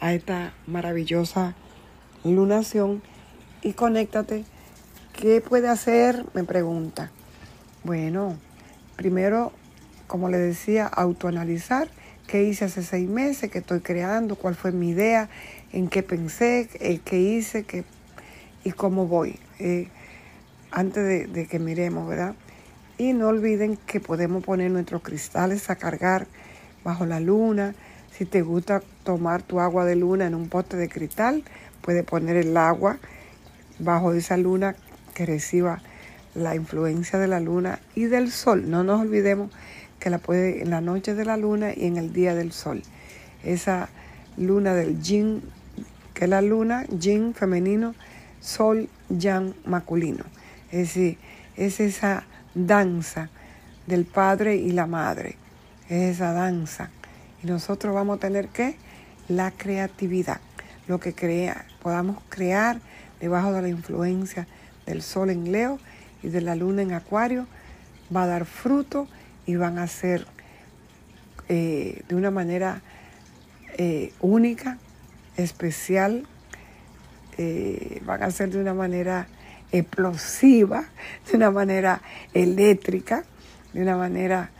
a 0.00 0.12
esta 0.12 0.52
maravillosa 0.66 1.54
lunación 2.24 3.02
y 3.62 3.72
conéctate. 3.72 4.44
¿Qué 5.12 5.40
puede 5.40 5.68
hacer? 5.68 6.24
Me 6.34 6.44
pregunta. 6.44 7.10
Bueno, 7.84 8.36
primero 8.96 9.52
como 10.12 10.28
le 10.28 10.36
decía, 10.36 10.86
autoanalizar 10.88 11.88
qué 12.26 12.44
hice 12.44 12.66
hace 12.66 12.82
seis 12.82 13.08
meses, 13.08 13.50
qué 13.50 13.60
estoy 13.60 13.80
creando, 13.80 14.36
cuál 14.36 14.54
fue 14.54 14.70
mi 14.70 14.90
idea, 14.90 15.30
en 15.72 15.88
qué 15.88 16.02
pensé, 16.02 16.68
qué 17.02 17.18
hice 17.18 17.64
qué, 17.64 17.84
y 18.62 18.72
cómo 18.72 19.06
voy, 19.06 19.38
eh, 19.58 19.88
antes 20.70 21.02
de, 21.02 21.26
de 21.28 21.46
que 21.46 21.58
miremos, 21.58 22.06
¿verdad? 22.06 22.34
Y 22.98 23.12
no 23.12 23.28
olviden 23.28 23.76
que 23.76 24.00
podemos 24.00 24.44
poner 24.44 24.70
nuestros 24.70 25.02
cristales 25.02 25.70
a 25.70 25.76
cargar 25.76 26.26
bajo 26.84 27.06
la 27.06 27.20
luna. 27.20 27.74
Si 28.12 28.24
te 28.24 28.42
gusta 28.42 28.82
tomar 29.04 29.42
tu 29.42 29.60
agua 29.60 29.84
de 29.84 29.96
luna 29.96 30.26
en 30.26 30.34
un 30.34 30.48
pote 30.48 30.76
de 30.76 30.88
cristal, 30.88 31.42
puedes 31.80 32.04
poner 32.04 32.36
el 32.36 32.56
agua 32.56 32.98
bajo 33.78 34.12
esa 34.12 34.36
luna 34.36 34.76
que 35.14 35.26
reciba 35.26 35.82
la 36.34 36.54
influencia 36.54 37.18
de 37.18 37.28
la 37.28 37.40
luna 37.40 37.80
y 37.94 38.04
del 38.04 38.30
sol. 38.30 38.70
No 38.70 38.84
nos 38.84 39.00
olvidemos 39.00 39.50
que 39.98 40.10
la 40.10 40.18
puede 40.18 40.62
en 40.62 40.70
la 40.70 40.80
noche 40.80 41.14
de 41.14 41.24
la 41.24 41.36
luna 41.36 41.72
y 41.74 41.86
en 41.86 41.96
el 41.96 42.12
día 42.12 42.34
del 42.34 42.52
sol. 42.52 42.82
Esa 43.44 43.88
luna 44.36 44.74
del 44.74 45.00
yin, 45.00 45.42
que 46.14 46.24
es 46.24 46.30
la 46.30 46.42
luna, 46.42 46.86
yin 46.86 47.34
femenino, 47.34 47.94
sol, 48.40 48.88
yang 49.08 49.54
masculino. 49.64 50.24
Es 50.70 50.94
decir, 50.94 51.18
es 51.56 51.80
esa 51.80 52.24
danza 52.54 53.28
del 53.86 54.04
padre 54.04 54.56
y 54.56 54.72
la 54.72 54.86
madre. 54.86 55.36
Es 55.88 56.16
esa 56.16 56.32
danza. 56.32 56.90
Y 57.42 57.46
nosotros 57.46 57.94
vamos 57.94 58.18
a 58.18 58.20
tener 58.20 58.48
que 58.48 58.76
la 59.28 59.50
creatividad, 59.50 60.40
lo 60.86 61.00
que 61.00 61.14
crea, 61.14 61.64
podamos 61.82 62.18
crear 62.28 62.80
debajo 63.20 63.52
de 63.52 63.62
la 63.62 63.68
influencia 63.68 64.46
del 64.86 65.02
sol 65.02 65.30
en 65.30 65.52
Leo 65.52 65.78
y 66.22 66.28
de 66.28 66.40
la 66.40 66.54
luna 66.54 66.82
en 66.82 66.92
Acuario, 66.92 67.46
va 68.14 68.24
a 68.24 68.26
dar 68.26 68.44
fruto 68.44 69.08
y 69.46 69.56
van 69.56 69.78
a 69.78 69.86
ser 69.86 70.26
eh, 71.48 72.02
de 72.08 72.14
una 72.14 72.30
manera 72.30 72.82
eh, 73.78 74.12
única, 74.20 74.78
especial, 75.36 76.26
eh, 77.38 78.02
van 78.04 78.22
a 78.22 78.30
ser 78.30 78.50
de 78.50 78.60
una 78.60 78.74
manera 78.74 79.26
explosiva, 79.72 80.84
de 81.30 81.36
una 81.36 81.50
manera 81.50 82.00
eléctrica, 82.34 83.24
de 83.72 83.82
una 83.82 83.96
manera 83.96 84.50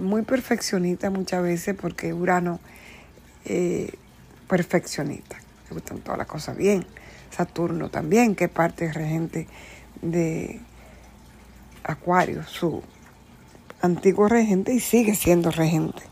muy 0.00 0.22
perfeccionista 0.22 1.10
muchas 1.10 1.42
veces, 1.42 1.74
porque 1.80 2.12
Urano 2.12 2.60
perfeccionista, 4.48 5.36
le 5.68 5.74
gustan 5.74 5.98
todas 5.98 6.18
las 6.18 6.26
cosas 6.26 6.56
bien. 6.56 6.86
Saturno 7.30 7.88
también, 7.88 8.36
que 8.36 8.48
parte 8.48 8.92
regente 8.92 9.48
de 10.02 10.60
Acuario, 11.82 12.44
su 12.44 12.82
antiguo 13.82 14.28
regente 14.28 14.72
y 14.72 14.80
sigue 14.80 15.14
siendo 15.14 15.50
regente. 15.50 16.02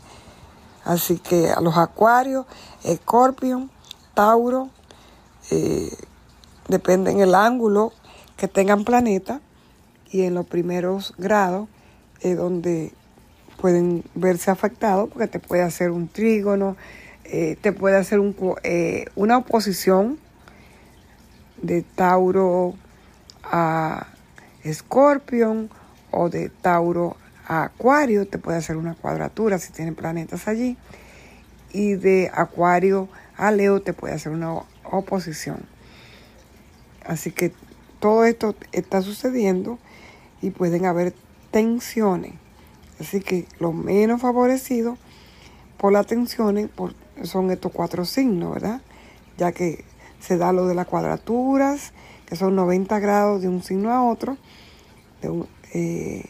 Así 0.83 1.17
que 1.19 1.49
a 1.49 1.61
los 1.61 1.77
Acuarios, 1.77 2.45
Escorpio, 2.83 3.69
Tauro, 4.13 4.69
eh, 5.49 5.89
dependen 6.67 7.19
el 7.19 7.35
ángulo 7.35 7.93
que 8.37 8.47
tengan 8.47 8.83
planeta 8.83 9.41
y 10.09 10.21
en 10.23 10.33
los 10.33 10.45
primeros 10.45 11.13
grados 11.17 11.67
es 12.21 12.37
donde 12.37 12.93
pueden 13.59 14.03
verse 14.15 14.51
afectados 14.51 15.09
porque 15.09 15.27
te 15.27 15.39
puede 15.39 15.63
hacer 15.63 15.91
un 15.91 16.07
trígono, 16.07 16.75
eh, 17.23 17.57
te 17.61 17.71
puede 17.71 17.97
hacer 17.97 18.19
eh, 18.63 19.05
una 19.15 19.37
oposición 19.37 20.19
de 21.61 21.81
Tauro 21.81 22.75
a 23.43 24.07
Escorpión 24.63 25.69
o 26.11 26.29
de 26.29 26.49
Tauro 26.49 27.17
a 27.47 27.63
Acuario, 27.63 28.27
te 28.27 28.37
puede 28.37 28.57
hacer 28.57 28.77
una 28.77 28.95
cuadratura 28.95 29.57
si 29.57 29.71
tiene 29.71 29.93
planetas 29.93 30.47
allí. 30.47 30.77
Y 31.71 31.95
de 31.95 32.29
Acuario 32.33 33.09
a 33.35 33.51
Leo 33.51 33.81
te 33.81 33.93
puede 33.93 34.13
hacer 34.13 34.31
una 34.31 34.53
oposición. 34.83 35.72
Así 37.05 37.31
que 37.31 37.51
todo 37.99 38.25
esto 38.25 38.55
está 38.71 39.01
sucediendo 39.01 39.79
y 40.41 40.51
pueden 40.51 40.85
haber 40.85 41.13
tensiones. 41.51 42.33
Así 42.99 43.19
que 43.19 43.45
los 43.59 43.73
menos 43.73 44.21
favorecidos 44.21 44.97
por 45.77 45.91
las 45.91 46.07
tensiones 46.07 46.69
son 47.23 47.51
estos 47.51 47.71
cuatro 47.71 48.05
signos, 48.05 48.53
¿verdad? 48.53 48.81
Ya 49.37 49.51
que 49.51 49.83
se 50.19 50.37
da 50.37 50.53
lo 50.53 50.67
de 50.67 50.75
las 50.75 50.87
cuadraturas, 50.87 51.91
que 52.25 52.35
son 52.35 52.55
90 52.55 52.99
grados 52.99 53.41
de 53.41 53.49
un 53.49 53.61
signo 53.61 53.91
a 53.91 54.03
otro, 54.03 54.37
eh, 55.73 56.23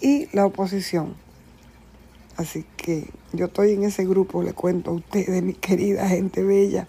y 0.00 0.28
la 0.32 0.46
oposición. 0.46 1.14
Así 2.36 2.64
que 2.76 3.08
yo 3.32 3.46
estoy 3.46 3.72
en 3.72 3.82
ese 3.82 4.04
grupo, 4.06 4.42
le 4.42 4.52
cuento 4.52 4.92
a 4.92 4.94
ustedes, 4.94 5.42
mi 5.42 5.54
querida 5.54 6.08
gente 6.08 6.42
bella, 6.42 6.88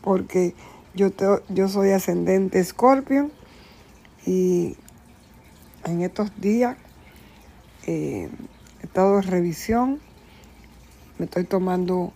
porque 0.00 0.54
yo, 0.96 1.10
yo 1.50 1.68
soy 1.68 1.90
ascendente 1.90 2.62
Scorpio 2.64 3.30
y 4.24 4.76
en 5.84 6.02
estos 6.02 6.30
días 6.40 6.76
eh, 7.86 8.28
he 8.80 8.86
estado 8.86 9.18
en 9.18 9.22
revisión, 9.24 10.00
me 11.18 11.26
estoy 11.26 11.44
tomando, 11.44 12.12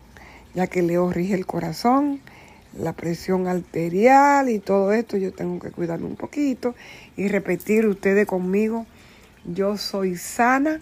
ya 0.55 0.67
que 0.67 0.83
Leo 0.83 1.13
rige 1.13 1.35
el 1.35 1.47
corazón, 1.47 2.21
la 2.77 2.95
presión 2.95 3.47
arterial 3.49 4.49
y 4.49 4.59
todo 4.59 4.93
esto, 4.93 5.17
yo 5.19 5.33
tengo 5.33 5.61
que 5.61 5.71
cuidarme 5.71 6.07
un 6.07 6.17
poquito 6.17 6.75
y 7.17 7.29
repetir 7.29 7.87
ustedes 7.87 8.27
conmigo, 8.27 8.87
yo 9.45 9.77
soy 9.77 10.17
sana, 10.17 10.81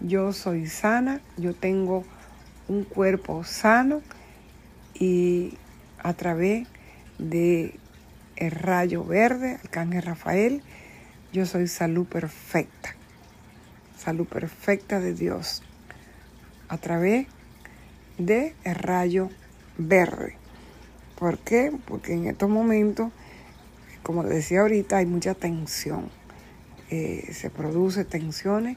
yo 0.00 0.32
soy 0.32 0.66
sana, 0.66 1.20
yo 1.36 1.54
tengo 1.54 2.04
un 2.68 2.84
cuerpo 2.84 3.42
sano 3.42 4.00
y 4.94 5.58
a 6.02 6.14
través 6.14 6.68
de 7.30 7.78
el 8.36 8.50
rayo 8.50 9.04
verde, 9.04 9.58
Arcángel 9.62 10.02
Rafael, 10.02 10.62
yo 11.32 11.46
soy 11.46 11.68
salud 11.68 12.06
perfecta, 12.06 12.94
salud 13.96 14.26
perfecta 14.26 15.00
de 15.00 15.14
Dios, 15.14 15.62
a 16.68 16.78
través 16.78 17.26
de 18.18 18.54
el 18.64 18.74
rayo 18.74 19.30
verde. 19.78 20.36
¿Por 21.18 21.38
qué? 21.38 21.72
Porque 21.86 22.14
en 22.14 22.26
estos 22.26 22.50
momentos, 22.50 23.12
como 24.02 24.24
decía 24.24 24.60
ahorita, 24.62 24.96
hay 24.96 25.06
mucha 25.06 25.34
tensión. 25.34 26.10
Eh, 26.90 27.30
se 27.32 27.48
produce 27.48 28.04
tensiones 28.04 28.76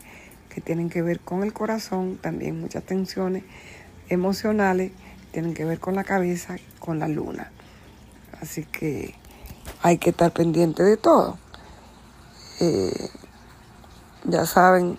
que 0.49 0.61
tienen 0.61 0.89
que 0.89 1.01
ver 1.01 1.19
con 1.19 1.43
el 1.43 1.51
corazón, 1.51 2.17
también 2.17 2.59
muchas 2.61 2.83
tensiones 2.83 3.43
emocionales 4.07 4.91
tienen 5.31 5.53
que 5.53 5.65
ver 5.65 5.79
con 5.79 5.95
la 5.95 6.03
cabeza, 6.03 6.55
con 6.79 6.99
la 6.99 7.07
luna. 7.07 7.51
Así 8.41 8.65
que 8.65 9.15
hay 9.81 9.97
que 9.97 10.11
estar 10.11 10.31
pendiente 10.31 10.83
de 10.83 10.97
todo. 10.97 11.37
Eh, 12.59 13.09
ya 14.23 14.45
saben 14.45 14.97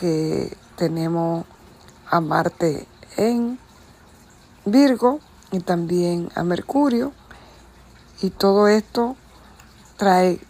que 0.00 0.56
tenemos 0.76 1.44
a 2.10 2.20
Marte 2.20 2.86
en 3.16 3.58
Virgo 4.64 5.20
y 5.52 5.60
también 5.60 6.30
a 6.34 6.42
Mercurio. 6.42 7.12
Y 8.22 8.30
todo 8.30 8.68
esto 8.68 9.16
trae 9.96 10.40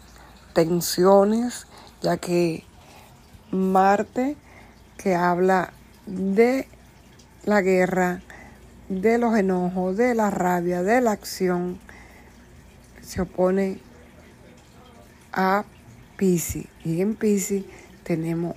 tensiones, 0.53 1.67
ya 2.01 2.17
que 2.17 2.63
Marte, 3.51 4.37
que 4.97 5.15
habla 5.15 5.73
de 6.05 6.67
la 7.43 7.61
guerra, 7.61 8.21
de 8.89 9.17
los 9.17 9.35
enojos, 9.37 9.97
de 9.97 10.15
la 10.15 10.29
rabia, 10.29 10.83
de 10.83 11.01
la 11.01 11.11
acción, 11.11 11.79
se 13.05 13.21
opone 13.21 13.79
a 15.31 15.63
Pisces. 16.17 16.65
Y 16.83 17.01
en 17.01 17.15
Pisces 17.15 17.63
tenemos 18.03 18.55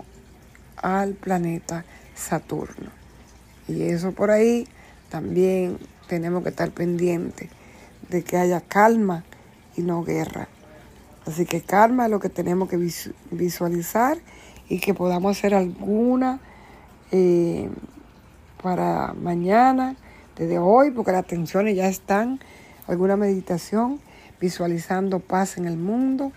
al 0.76 1.14
planeta 1.14 1.84
Saturno. 2.14 2.90
Y 3.66 3.82
eso 3.82 4.12
por 4.12 4.30
ahí 4.30 4.66
también 5.10 5.78
tenemos 6.08 6.42
que 6.42 6.48
estar 6.48 6.70
pendientes 6.70 7.50
de 8.08 8.22
que 8.22 8.36
haya 8.36 8.60
calma 8.60 9.24
y 9.76 9.82
no 9.82 10.02
guerra. 10.02 10.48
Así 11.26 11.44
que 11.44 11.60
calma 11.60 12.06
es 12.06 12.10
lo 12.10 12.20
que 12.20 12.30
tenemos 12.30 12.70
que 12.70 12.78
visualizar 13.30 14.18
y 14.68 14.80
que 14.80 14.94
podamos 14.94 15.36
hacer 15.36 15.54
alguna 15.54 16.40
eh, 17.10 17.68
para 18.62 19.12
mañana, 19.12 19.96
desde 20.36 20.58
hoy, 20.58 20.90
porque 20.90 21.12
las 21.12 21.26
tensiones 21.26 21.76
ya 21.76 21.88
están, 21.88 22.40
alguna 22.86 23.16
meditación, 23.16 24.00
visualizando 24.40 25.20
paz 25.20 25.58
en 25.58 25.66
el 25.66 25.76
mundo, 25.76 26.32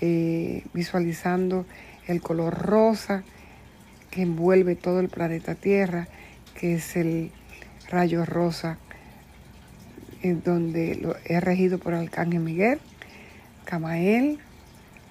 eh, 0.00 0.64
visualizando 0.72 1.66
el 2.06 2.20
color 2.20 2.58
rosa 2.58 3.24
que 4.10 4.22
envuelve 4.22 4.76
todo 4.76 5.00
el 5.00 5.08
planeta 5.08 5.54
Tierra, 5.54 6.08
que 6.54 6.74
es 6.74 6.96
el 6.96 7.30
rayo 7.88 8.24
rosa, 8.24 8.78
en 10.22 10.42
donde 10.42 10.96
lo, 10.96 11.16
he 11.24 11.40
regido 11.40 11.78
por 11.78 11.94
Arcángel 11.94 12.40
Miguel, 12.40 12.80
Camael, 13.64 14.38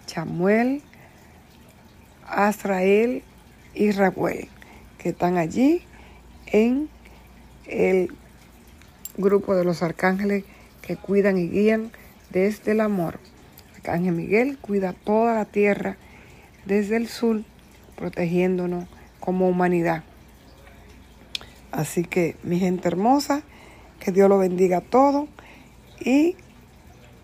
Chamuel, 0.06 0.82
Azrael 2.28 3.24
y 3.74 3.92
Rabuel, 3.92 4.48
que 4.98 5.10
están 5.10 5.38
allí 5.38 5.84
en 6.48 6.90
el 7.66 8.12
grupo 9.18 9.56
de 9.56 9.64
los 9.64 9.84
arcángeles 9.84 10.44
que 10.88 10.96
cuidan 10.96 11.38
y 11.38 11.50
guían 11.50 11.92
desde 12.32 12.72
el 12.72 12.80
amor. 12.80 13.20
Arcángel 13.76 14.14
Miguel 14.14 14.58
cuida 14.58 14.94
toda 14.94 15.36
la 15.36 15.46
tierra 15.46 15.98
desde 16.66 16.96
el 16.96 17.08
sur, 17.08 17.44
protegiéndonos 17.98 18.86
como 19.20 19.50
humanidad. 19.50 20.04
Así 21.72 22.04
que, 22.04 22.38
mi 22.44 22.60
gente 22.60 22.88
hermosa, 22.88 23.44
que 24.00 24.12
Dios 24.12 24.30
lo 24.30 24.38
bendiga 24.38 24.78
a 24.78 24.82
todos 24.82 25.28
y 26.00 26.36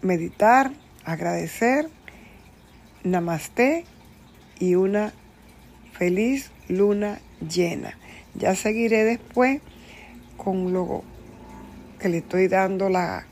meditar, 0.02 0.72
agradecer, 1.06 1.90
namaste 3.04 3.86
y 4.60 4.76
una 4.76 5.14
feliz 5.94 6.52
luna 6.68 7.20
llena. 7.48 7.98
Ya 8.36 8.56
seguiré 8.56 9.06
después 9.06 9.62
con 10.38 10.74
lo 10.74 11.04
que 12.00 12.10
le 12.10 12.18
estoy 12.18 12.48
dando 12.48 12.90
la, 12.90 13.26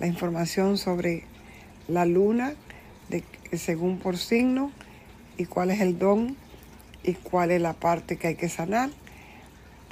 la 0.00 0.06
información 0.06 0.78
sobre 0.78 1.22
la 1.86 2.06
luna, 2.06 2.54
de, 3.08 3.22
según 3.56 3.98
por 3.98 4.16
signo, 4.18 4.72
y 5.36 5.44
cuál 5.44 5.70
es 5.70 5.80
el 5.80 5.98
don 5.98 6.36
y 7.04 7.14
cuál 7.14 7.52
es 7.52 7.60
la 7.60 7.74
parte 7.74 8.16
que 8.16 8.28
hay 8.28 8.34
que 8.34 8.48
sanar 8.48 8.90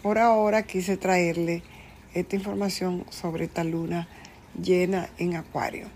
por 0.03 0.19
ahora 0.19 0.63
quise 0.63 0.97
traerle 0.97 1.63
esta 2.15 2.37
información 2.37 3.05
sobre 3.11 3.47
esta 3.47 3.65
luna 3.65 4.09
llena 4.63 5.09
en 5.19 5.35
Acuario. 5.35 5.89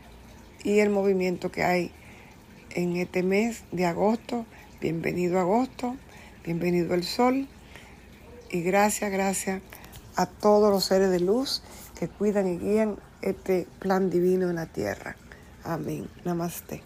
Y 0.64 0.80
el 0.80 0.90
movimiento 0.90 1.52
que 1.52 1.62
hay 1.62 1.92
en 2.70 2.96
este 2.96 3.22
mes 3.22 3.62
de 3.70 3.86
agosto, 3.86 4.44
bienvenido 4.80 5.38
agosto, 5.38 5.96
bienvenido 6.44 6.94
el 6.94 7.04
sol. 7.04 7.46
Y 8.50 8.62
gracias, 8.62 9.12
gracias 9.12 9.62
a 10.16 10.26
todos 10.26 10.70
los 10.70 10.84
seres 10.84 11.10
de 11.10 11.20
luz 11.20 11.62
que 11.98 12.08
cuidan 12.08 12.48
y 12.48 12.58
guían 12.58 12.96
este 13.22 13.66
plan 13.78 14.10
divino 14.10 14.50
en 14.50 14.56
la 14.56 14.66
tierra. 14.66 15.16
Amén. 15.64 16.08
Namaste. 16.24 16.82